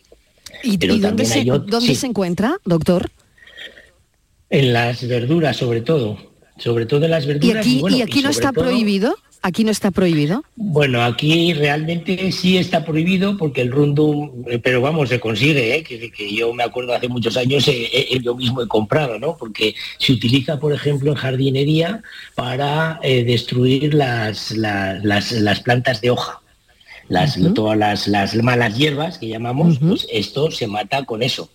¿Y, 0.62 0.76
dónde, 0.76 1.24
se, 1.24 2.06
encuentra, 2.06 2.58
doctor? 2.64 3.10
En 4.50 4.72
las 4.72 5.06
verduras, 5.06 5.56
sobre 5.56 5.80
todo. 5.80 6.16
Sobre 6.58 6.86
todo 6.86 7.04
en 7.04 7.10
las 7.10 7.26
verduras. 7.26 7.66
¿Y 7.66 7.82
aquí, 7.84 8.02
aquí 8.02 8.22
no 8.22 8.30
está 8.30 8.52
prohibido? 8.52 9.14
¿Aquí 9.46 9.62
no 9.62 9.70
está 9.70 9.92
prohibido? 9.92 10.42
Bueno, 10.56 11.04
aquí 11.04 11.54
realmente 11.54 12.32
sí 12.32 12.58
está 12.58 12.84
prohibido 12.84 13.38
porque 13.38 13.60
el 13.60 13.70
rundum, 13.70 14.42
eh, 14.48 14.58
pero 14.58 14.80
vamos, 14.80 15.08
se 15.08 15.20
consigue, 15.20 15.76
¿eh? 15.76 15.84
que, 15.84 16.34
yo 16.34 16.52
me 16.52 16.64
acuerdo 16.64 16.92
hace 16.92 17.06
muchos 17.06 17.36
años 17.36 17.68
eh, 17.68 18.08
yo 18.20 18.34
mismo 18.34 18.60
he 18.60 18.66
comprado, 18.66 19.20
¿no? 19.20 19.36
Porque 19.36 19.76
se 19.98 20.14
utiliza, 20.14 20.58
por 20.58 20.72
ejemplo, 20.72 21.12
en 21.12 21.16
jardinería 21.16 22.02
para 22.34 22.98
destruir 23.04 23.94
las, 23.94 24.50
las, 24.50 25.60
plantas 25.60 26.00
de 26.00 26.10
hoja. 26.10 26.40
Las, 27.08 27.38
todas 27.54 28.08
las, 28.08 28.34
malas 28.42 28.76
hierbas 28.76 29.18
que 29.18 29.28
llamamos, 29.28 29.78
pues 29.78 30.08
esto 30.10 30.50
se 30.50 30.66
mata 30.66 31.04
con 31.04 31.22
eso. 31.22 31.48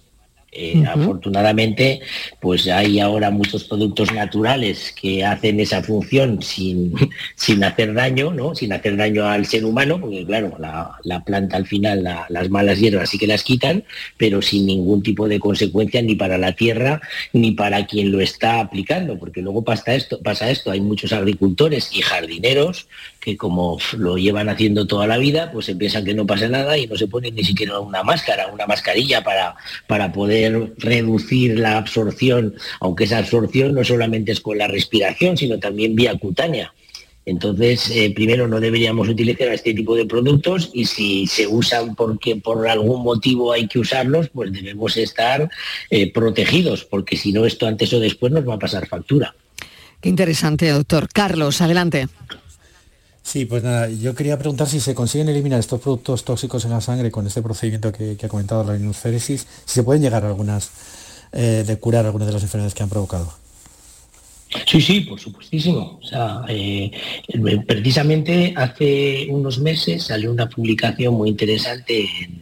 Eh, 0.53 0.83
afortunadamente, 0.85 2.01
pues 2.41 2.67
hay 2.67 2.99
ahora 2.99 3.31
muchos 3.31 3.63
productos 3.63 4.11
naturales 4.11 4.93
que 4.99 5.23
hacen 5.23 5.61
esa 5.61 5.81
función 5.81 6.41
sin, 6.41 6.93
sin 7.35 7.63
hacer 7.63 7.93
daño, 7.93 8.33
¿no? 8.33 8.53
Sin 8.53 8.73
hacer 8.73 8.97
daño 8.97 9.25
al 9.25 9.45
ser 9.45 9.63
humano, 9.63 10.01
porque 10.01 10.25
claro, 10.25 10.57
la, 10.59 11.23
planta 11.23 11.55
al 11.55 11.67
final, 11.67 12.03
las 12.27 12.49
malas 12.49 12.79
hierbas 12.79 13.09
sí 13.09 13.17
que 13.17 13.27
las 13.27 13.43
quitan, 13.43 13.85
pero 14.17 14.41
sin 14.41 14.65
ningún 14.65 15.01
tipo 15.01 15.29
de 15.29 15.39
consecuencia 15.39 16.01
ni 16.01 16.15
para 16.15 16.37
la 16.37 16.51
tierra 16.51 16.99
ni 17.31 17.51
para 17.51 17.85
quien 17.85 18.11
lo 18.11 18.19
está 18.19 18.59
aplicando, 18.59 19.17
porque 19.17 19.41
luego 19.41 19.63
pasa 19.63 19.95
esto, 19.95 20.19
pasa 20.21 20.51
esto, 20.51 20.71
hay 20.71 20.81
muchos 20.81 21.13
agricultores 21.13 21.89
y 21.93 22.01
jardineros 22.01 22.87
que 23.21 23.37
como 23.37 23.77
lo 23.97 24.17
llevan 24.17 24.49
haciendo 24.49 24.87
toda 24.87 25.05
la 25.05 25.19
vida, 25.19 25.51
pues 25.51 25.67
se 25.67 25.75
piensan 25.75 26.03
que 26.03 26.15
no 26.15 26.25
pasa 26.25 26.47
nada 26.49 26.75
y 26.77 26.87
no 26.87 26.97
se 26.97 27.07
ponen 27.07 27.35
ni 27.35 27.43
siquiera 27.43 27.79
una 27.79 28.01
máscara, 28.01 28.47
una 28.47 28.65
mascarilla 28.65 29.23
para, 29.23 29.55
para 29.87 30.11
poder 30.11 30.73
reducir 30.77 31.59
la 31.59 31.77
absorción, 31.77 32.55
aunque 32.79 33.03
esa 33.03 33.19
absorción 33.19 33.75
no 33.75 33.83
solamente 33.83 34.31
es 34.31 34.41
con 34.41 34.57
la 34.57 34.67
respiración, 34.67 35.37
sino 35.37 35.59
también 35.59 35.95
vía 35.95 36.17
cutánea. 36.17 36.73
Entonces, 37.23 37.91
eh, 37.91 38.11
primero 38.15 38.47
no 38.47 38.59
deberíamos 38.59 39.07
utilizar 39.07 39.49
este 39.49 39.75
tipo 39.75 39.95
de 39.95 40.07
productos 40.07 40.71
y 40.73 40.85
si 40.85 41.27
se 41.27 41.45
usan 41.45 41.93
porque 41.93 42.37
por 42.37 42.67
algún 42.67 43.03
motivo 43.03 43.51
hay 43.51 43.67
que 43.67 43.77
usarlos, 43.77 44.29
pues 44.29 44.51
debemos 44.51 44.97
estar 44.97 45.47
eh, 45.91 46.11
protegidos, 46.11 46.83
porque 46.83 47.15
si 47.15 47.31
no, 47.31 47.45
esto 47.45 47.67
antes 47.67 47.93
o 47.93 47.99
después 47.99 48.31
nos 48.31 48.49
va 48.49 48.55
a 48.55 48.59
pasar 48.59 48.87
factura. 48.87 49.35
Qué 50.01 50.09
interesante, 50.09 50.67
doctor. 50.69 51.07
Carlos, 51.13 51.61
adelante. 51.61 52.07
Sí, 53.23 53.45
pues 53.45 53.63
nada, 53.63 53.89
yo 53.89 54.15
quería 54.15 54.37
preguntar 54.37 54.67
si 54.67 54.79
se 54.79 54.95
consiguen 54.95 55.29
eliminar 55.29 55.59
estos 55.59 55.79
productos 55.79 56.25
tóxicos 56.25 56.65
en 56.65 56.71
la 56.71 56.81
sangre 56.81 57.11
con 57.11 57.27
este 57.27 57.41
procedimiento 57.41 57.91
que, 57.91 58.17
ha 58.21 58.27
comentado 58.27 58.63
la 58.63 58.75
inuféresis, 58.75 59.47
si 59.65 59.75
se 59.75 59.83
pueden 59.83 60.01
llegar 60.01 60.25
a 60.25 60.27
algunas, 60.27 60.71
eh, 61.31 61.63
de 61.65 61.77
curar 61.77 62.05
algunas 62.05 62.27
de 62.27 62.33
las 62.33 62.43
enfermedades 62.43 62.73
que 62.73 62.83
han 62.83 62.89
provocado. 62.89 63.31
Sí, 64.65 64.81
sí, 64.81 65.01
por 65.01 65.19
supuestísimo. 65.19 65.99
O 66.01 66.05
sea, 66.05 66.41
eh, 66.49 66.91
precisamente 67.65 68.53
hace 68.57 69.27
unos 69.29 69.59
meses 69.59 70.03
salió 70.03 70.31
una 70.31 70.49
publicación 70.49 71.13
muy 71.13 71.29
interesante 71.29 72.01
en, 72.01 72.41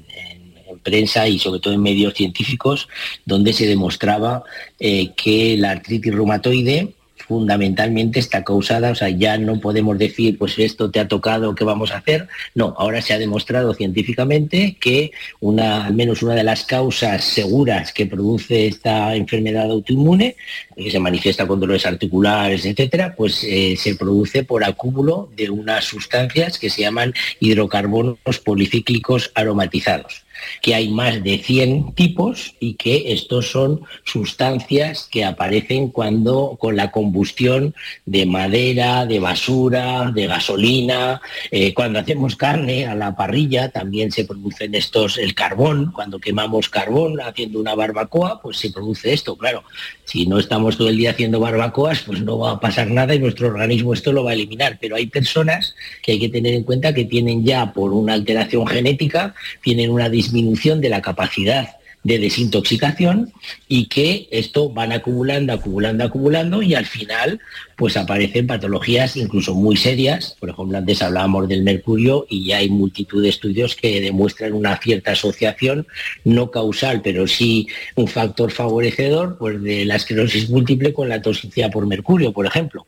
prensa 0.82 1.28
y 1.28 1.38
sobre 1.38 1.60
todo 1.60 1.74
en 1.74 1.82
medios 1.82 2.14
científicos 2.14 2.88
donde 3.26 3.52
se 3.52 3.68
demostraba 3.68 4.44
eh, 4.80 5.12
que 5.14 5.58
la 5.58 5.72
artritis 5.72 6.16
reumatoide 6.16 6.94
fundamentalmente 7.30 8.20
está 8.20 8.44
causada, 8.44 8.90
o 8.90 8.96
sea, 8.96 9.10
ya 9.10 9.38
no 9.38 9.60
podemos 9.60 10.00
decir, 10.00 10.40
pues 10.40 10.58
esto 10.58 10.90
te 10.90 11.00
ha 11.00 11.08
tocado, 11.08 11.54
¿qué 11.54 11.64
vamos 11.64 11.92
a 11.92 11.98
hacer? 11.98 12.28
No, 12.56 12.74
ahora 12.76 13.04
se 13.04 13.14
ha 13.14 13.20
demostrado 13.20 13.76
científicamente 13.76 14.78
que 14.80 15.12
una, 15.40 15.86
al 15.86 15.94
menos 15.94 16.24
una 16.24 16.34
de 16.34 16.44
las 16.44 16.64
causas 16.64 17.24
seguras 17.24 17.94
que 17.94 18.08
produce 18.08 18.66
esta 18.66 19.16
enfermedad 19.16 19.70
autoinmune, 19.70 20.38
que 20.76 20.90
se 20.90 21.00
manifiesta 21.00 21.46
con 21.46 21.60
dolores 21.60 21.86
articulares, 21.86 22.66
etcétera, 22.66 23.14
pues 23.16 23.44
eh, 23.44 23.76
se 23.78 23.94
produce 23.94 24.44
por 24.44 24.64
acúmulo 24.64 25.30
de 25.38 25.52
unas 25.52 25.86
sustancias 25.86 26.58
que 26.58 26.72
se 26.72 26.82
llaman 26.82 27.14
hidrocarbonos 27.40 28.40
policíclicos 28.44 29.32
aromatizados 29.36 30.26
que 30.62 30.76
hay 30.76 30.90
más 30.90 31.24
de 31.24 31.38
100 31.40 31.94
tipos 31.94 32.56
y 32.60 32.76
que 32.76 33.14
estos 33.14 33.52
son 33.52 33.82
sustancias 34.04 35.08
que 35.12 35.26
aparecen 35.26 35.90
cuando 35.90 36.58
con 36.60 36.76
la 36.76 36.92
combustión 36.92 37.76
de 38.06 38.26
madera, 38.26 39.06
de 39.06 39.20
basura, 39.20 40.12
de 40.14 40.28
gasolina, 40.28 41.22
eh, 41.52 41.74
cuando 41.74 42.00
hacemos 42.00 42.36
carne 42.36 42.86
a 42.86 42.96
la 42.96 43.16
parrilla 43.16 43.70
también 43.70 44.12
se 44.12 44.26
producen 44.26 44.76
estos, 44.76 45.18
el 45.18 45.34
carbón, 45.34 45.92
cuando 45.92 46.20
quemamos 46.20 46.70
carbón 46.70 47.20
haciendo 47.22 47.60
una 47.60 47.76
barbacoa, 47.76 48.42
pues 48.42 48.58
se 48.58 48.72
produce 48.72 49.14
esto, 49.14 49.36
claro. 49.36 49.64
Si 50.06 50.26
no 50.26 50.40
estamos 50.40 50.76
todo 50.78 50.90
el 50.90 50.98
día 50.98 51.12
haciendo 51.12 51.40
barbacoas, 51.40 52.02
pues 52.02 52.22
no 52.22 52.40
va 52.40 52.52
a 52.52 52.60
pasar 52.60 52.90
nada 52.90 53.14
y 53.14 53.20
nuestro 53.20 53.48
organismo 53.48 53.94
esto 53.94 54.12
lo 54.12 54.24
va 54.24 54.32
a 54.32 54.34
eliminar. 54.34 54.78
Pero 54.82 54.96
hay 54.96 55.06
personas 55.06 55.76
que 56.02 56.14
hay 56.14 56.20
que 56.20 56.30
tener 56.30 56.54
en 56.56 56.64
cuenta 56.64 56.94
que 56.94 57.06
tienen 57.06 57.46
ya 57.46 57.72
por 57.74 57.94
una 57.94 58.14
alteración 58.14 58.66
genética, 58.66 59.36
tienen 59.62 59.92
una 59.92 60.10
disminución 60.30 60.82
de 60.82 60.90
la 60.90 61.02
capacidad 61.02 61.80
de 62.04 62.18
desintoxicación 62.18 63.34
y 63.68 63.88
que 63.88 64.28
esto 64.32 64.70
van 64.70 64.94
acumulando, 64.94 65.52
acumulando, 65.52 66.06
acumulando 66.06 66.62
y 66.62 66.74
al 66.74 66.86
final 66.86 67.42
pues 67.76 67.98
aparecen 67.98 68.48
patologías 68.48 69.18
incluso 69.18 69.54
muy 69.54 69.76
serias. 69.76 70.36
Por 70.40 70.50
ejemplo, 70.50 70.78
antes 70.78 71.02
hablábamos 71.02 71.48
del 71.48 71.64
mercurio 71.64 72.26
y 72.30 72.46
ya 72.46 72.58
hay 72.58 72.70
multitud 72.70 73.22
de 73.22 73.30
estudios 73.30 73.76
que 73.76 74.02
demuestran 74.02 74.54
una 74.54 74.78
cierta 74.78 75.12
asociación, 75.12 75.88
no 76.24 76.52
causal, 76.52 77.02
pero 77.02 77.28
sí 77.28 77.68
un 77.96 78.08
factor 78.08 78.52
favorecedor 78.52 79.38
pues, 79.38 79.62
de 79.62 79.86
la 79.86 79.96
esclerosis 79.96 80.50
múltiple 80.50 80.94
con 80.94 81.10
la 81.10 81.22
toxicidad 81.22 81.72
por 81.72 81.86
mercurio, 81.86 82.32
por 82.32 82.46
ejemplo. 82.46 82.86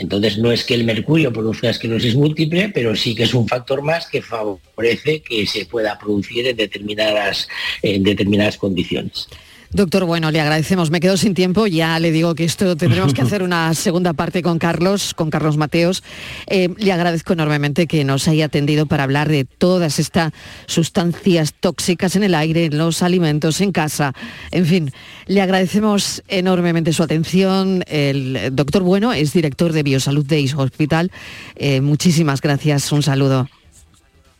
Entonces 0.00 0.38
no 0.38 0.50
es 0.50 0.64
que 0.64 0.74
el 0.74 0.84
mercurio 0.84 1.30
produzca 1.30 1.68
esclerosis 1.68 2.14
múltiple, 2.14 2.70
pero 2.70 2.96
sí 2.96 3.14
que 3.14 3.24
es 3.24 3.34
un 3.34 3.46
factor 3.46 3.82
más 3.82 4.06
que 4.06 4.22
favorece 4.22 5.20
que 5.20 5.46
se 5.46 5.66
pueda 5.66 5.98
producir 5.98 6.46
en 6.46 6.56
determinadas, 6.56 7.46
en 7.82 8.02
determinadas 8.02 8.56
condiciones. 8.56 9.28
Doctor, 9.72 10.04
bueno, 10.04 10.32
le 10.32 10.40
agradecemos. 10.40 10.90
Me 10.90 10.98
quedo 10.98 11.16
sin 11.16 11.32
tiempo. 11.32 11.68
Ya 11.68 11.96
le 12.00 12.10
digo 12.10 12.34
que 12.34 12.44
esto 12.44 12.76
tendremos 12.76 13.14
que 13.14 13.22
hacer 13.22 13.44
una 13.44 13.72
segunda 13.74 14.12
parte 14.14 14.42
con 14.42 14.58
Carlos, 14.58 15.14
con 15.14 15.30
Carlos 15.30 15.56
Mateos. 15.56 16.02
Eh, 16.48 16.70
le 16.76 16.92
agradezco 16.92 17.34
enormemente 17.34 17.86
que 17.86 18.02
nos 18.04 18.26
haya 18.26 18.46
atendido 18.46 18.86
para 18.86 19.04
hablar 19.04 19.28
de 19.28 19.44
todas 19.44 20.00
estas 20.00 20.32
sustancias 20.66 21.54
tóxicas 21.58 22.16
en 22.16 22.24
el 22.24 22.34
aire, 22.34 22.64
en 22.64 22.78
los 22.78 23.00
alimentos, 23.02 23.60
en 23.60 23.70
casa. 23.70 24.12
En 24.50 24.66
fin, 24.66 24.90
le 25.26 25.40
agradecemos 25.40 26.24
enormemente 26.26 26.92
su 26.92 27.04
atención. 27.04 27.84
El 27.86 28.50
doctor 28.52 28.82
Bueno 28.82 29.12
es 29.12 29.32
director 29.32 29.72
de 29.72 29.84
Biosalud 29.84 30.26
Days 30.26 30.52
Hospital. 30.54 31.12
Eh, 31.54 31.80
muchísimas 31.80 32.40
gracias. 32.40 32.90
Un 32.90 33.04
saludo. 33.04 33.48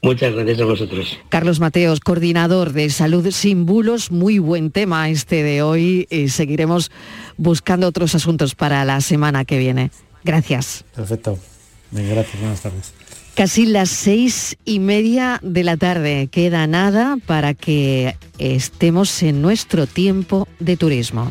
Muchas 0.03 0.35
gracias 0.35 0.61
a 0.61 0.65
vosotros. 0.65 1.19
Carlos 1.29 1.61
Mateos, 1.61 2.01
coordinador 2.01 2.73
de 2.73 2.89
Salud 2.89 3.31
Sin 3.31 3.67
Bulos, 3.67 4.11
muy 4.11 4.39
buen 4.39 4.71
tema 4.71 5.11
este 5.11 5.43
de 5.43 5.63
hoy 5.63 6.07
y 6.11 6.31
seguiremos 6.31 6.91
buscando 7.37 7.87
otros 7.87 8.15
asuntos 8.15 8.55
para 8.55 8.85
la 8.87 9.03
semana 9.03 9.45
que 9.45 9.59
viene. 9.59 9.91
Gracias. 10.25 10.85
Perfecto. 10.95 11.39
gracias, 11.91 12.41
buenas 12.41 12.63
tardes. 12.63 12.95
Casi 13.35 13.67
las 13.67 13.91
seis 13.91 14.57
y 14.65 14.81
media 14.81 15.39
de 15.43 15.65
la 15.65 15.77
tarde. 15.77 16.29
Queda 16.31 16.67
nada 16.67 17.19
para 17.27 17.55
que 17.55 18.17
estemos 18.39 19.23
en 19.23 19.43
nuestro 19.43 19.87
tiempo 19.87 20.49
de 20.59 20.77
turismo. 20.77 21.31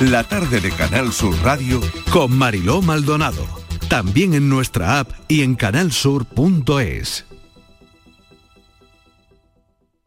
La 0.00 0.22
tarde 0.22 0.60
de 0.60 0.70
Canal 0.70 1.12
Sur 1.12 1.34
Radio 1.42 1.80
con 2.12 2.30
Mariló 2.30 2.80
Maldonado. 2.80 3.44
También 3.88 4.32
en 4.32 4.48
nuestra 4.48 5.00
app 5.00 5.10
y 5.26 5.42
en 5.42 5.56
canalsur.es. 5.56 7.26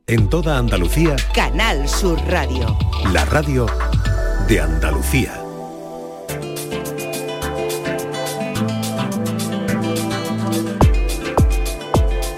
En 0.08 0.30
toda 0.30 0.58
Andalucía, 0.58 1.18
Canal 1.34 1.90
Sur 1.90 2.18
Radio. 2.28 2.78
la 3.12 3.26
radio 3.26 3.66
de 4.48 4.62
Andalucía. 4.62 5.41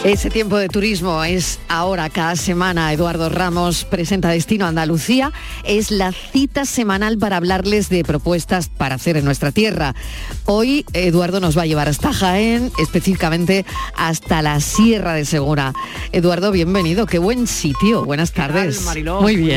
Ese 0.04 0.30
tiempo 0.30 0.58
de 0.58 0.68
turismo 0.68 1.24
es 1.24 1.62
ahora, 1.70 2.10
cada 2.10 2.36
semana. 2.36 2.92
Eduardo 2.92 3.30
Ramos 3.30 3.86
presenta 3.86 4.28
Destino 4.32 4.66
Andalucía. 4.66 5.32
Es 5.64 5.92
la 5.92 6.12
cita 6.12 6.66
semanal 6.66 7.18
para 7.18 7.38
hablarles 7.38 7.88
de 7.88 8.04
propuestas 8.04 8.68
para 8.68 8.96
hacer 8.96 9.16
en 9.16 9.24
nuestra 9.24 9.54
tierra. 9.54 9.96
Hoy 10.44 10.86
Eduardo 10.92 11.40
nos 11.40 11.58
va 11.58 11.62
a 11.62 11.68
llevar 11.68 11.88
hasta 11.88 12.12
Jaén, 12.12 12.70
específicamente 12.80 13.66
hasta 13.96 14.42
la 14.42 14.60
Sierra 14.60 15.14
de 15.14 15.24
Segura. 15.24 15.72
Eduardo, 16.12 16.52
bienvenido. 16.52 17.06
Qué 17.06 17.18
buen 17.18 17.48
sitio. 17.48 18.04
Buenas 18.04 18.34
tardes. 18.34 18.86
Muy 19.22 19.38
bien. 19.38 19.52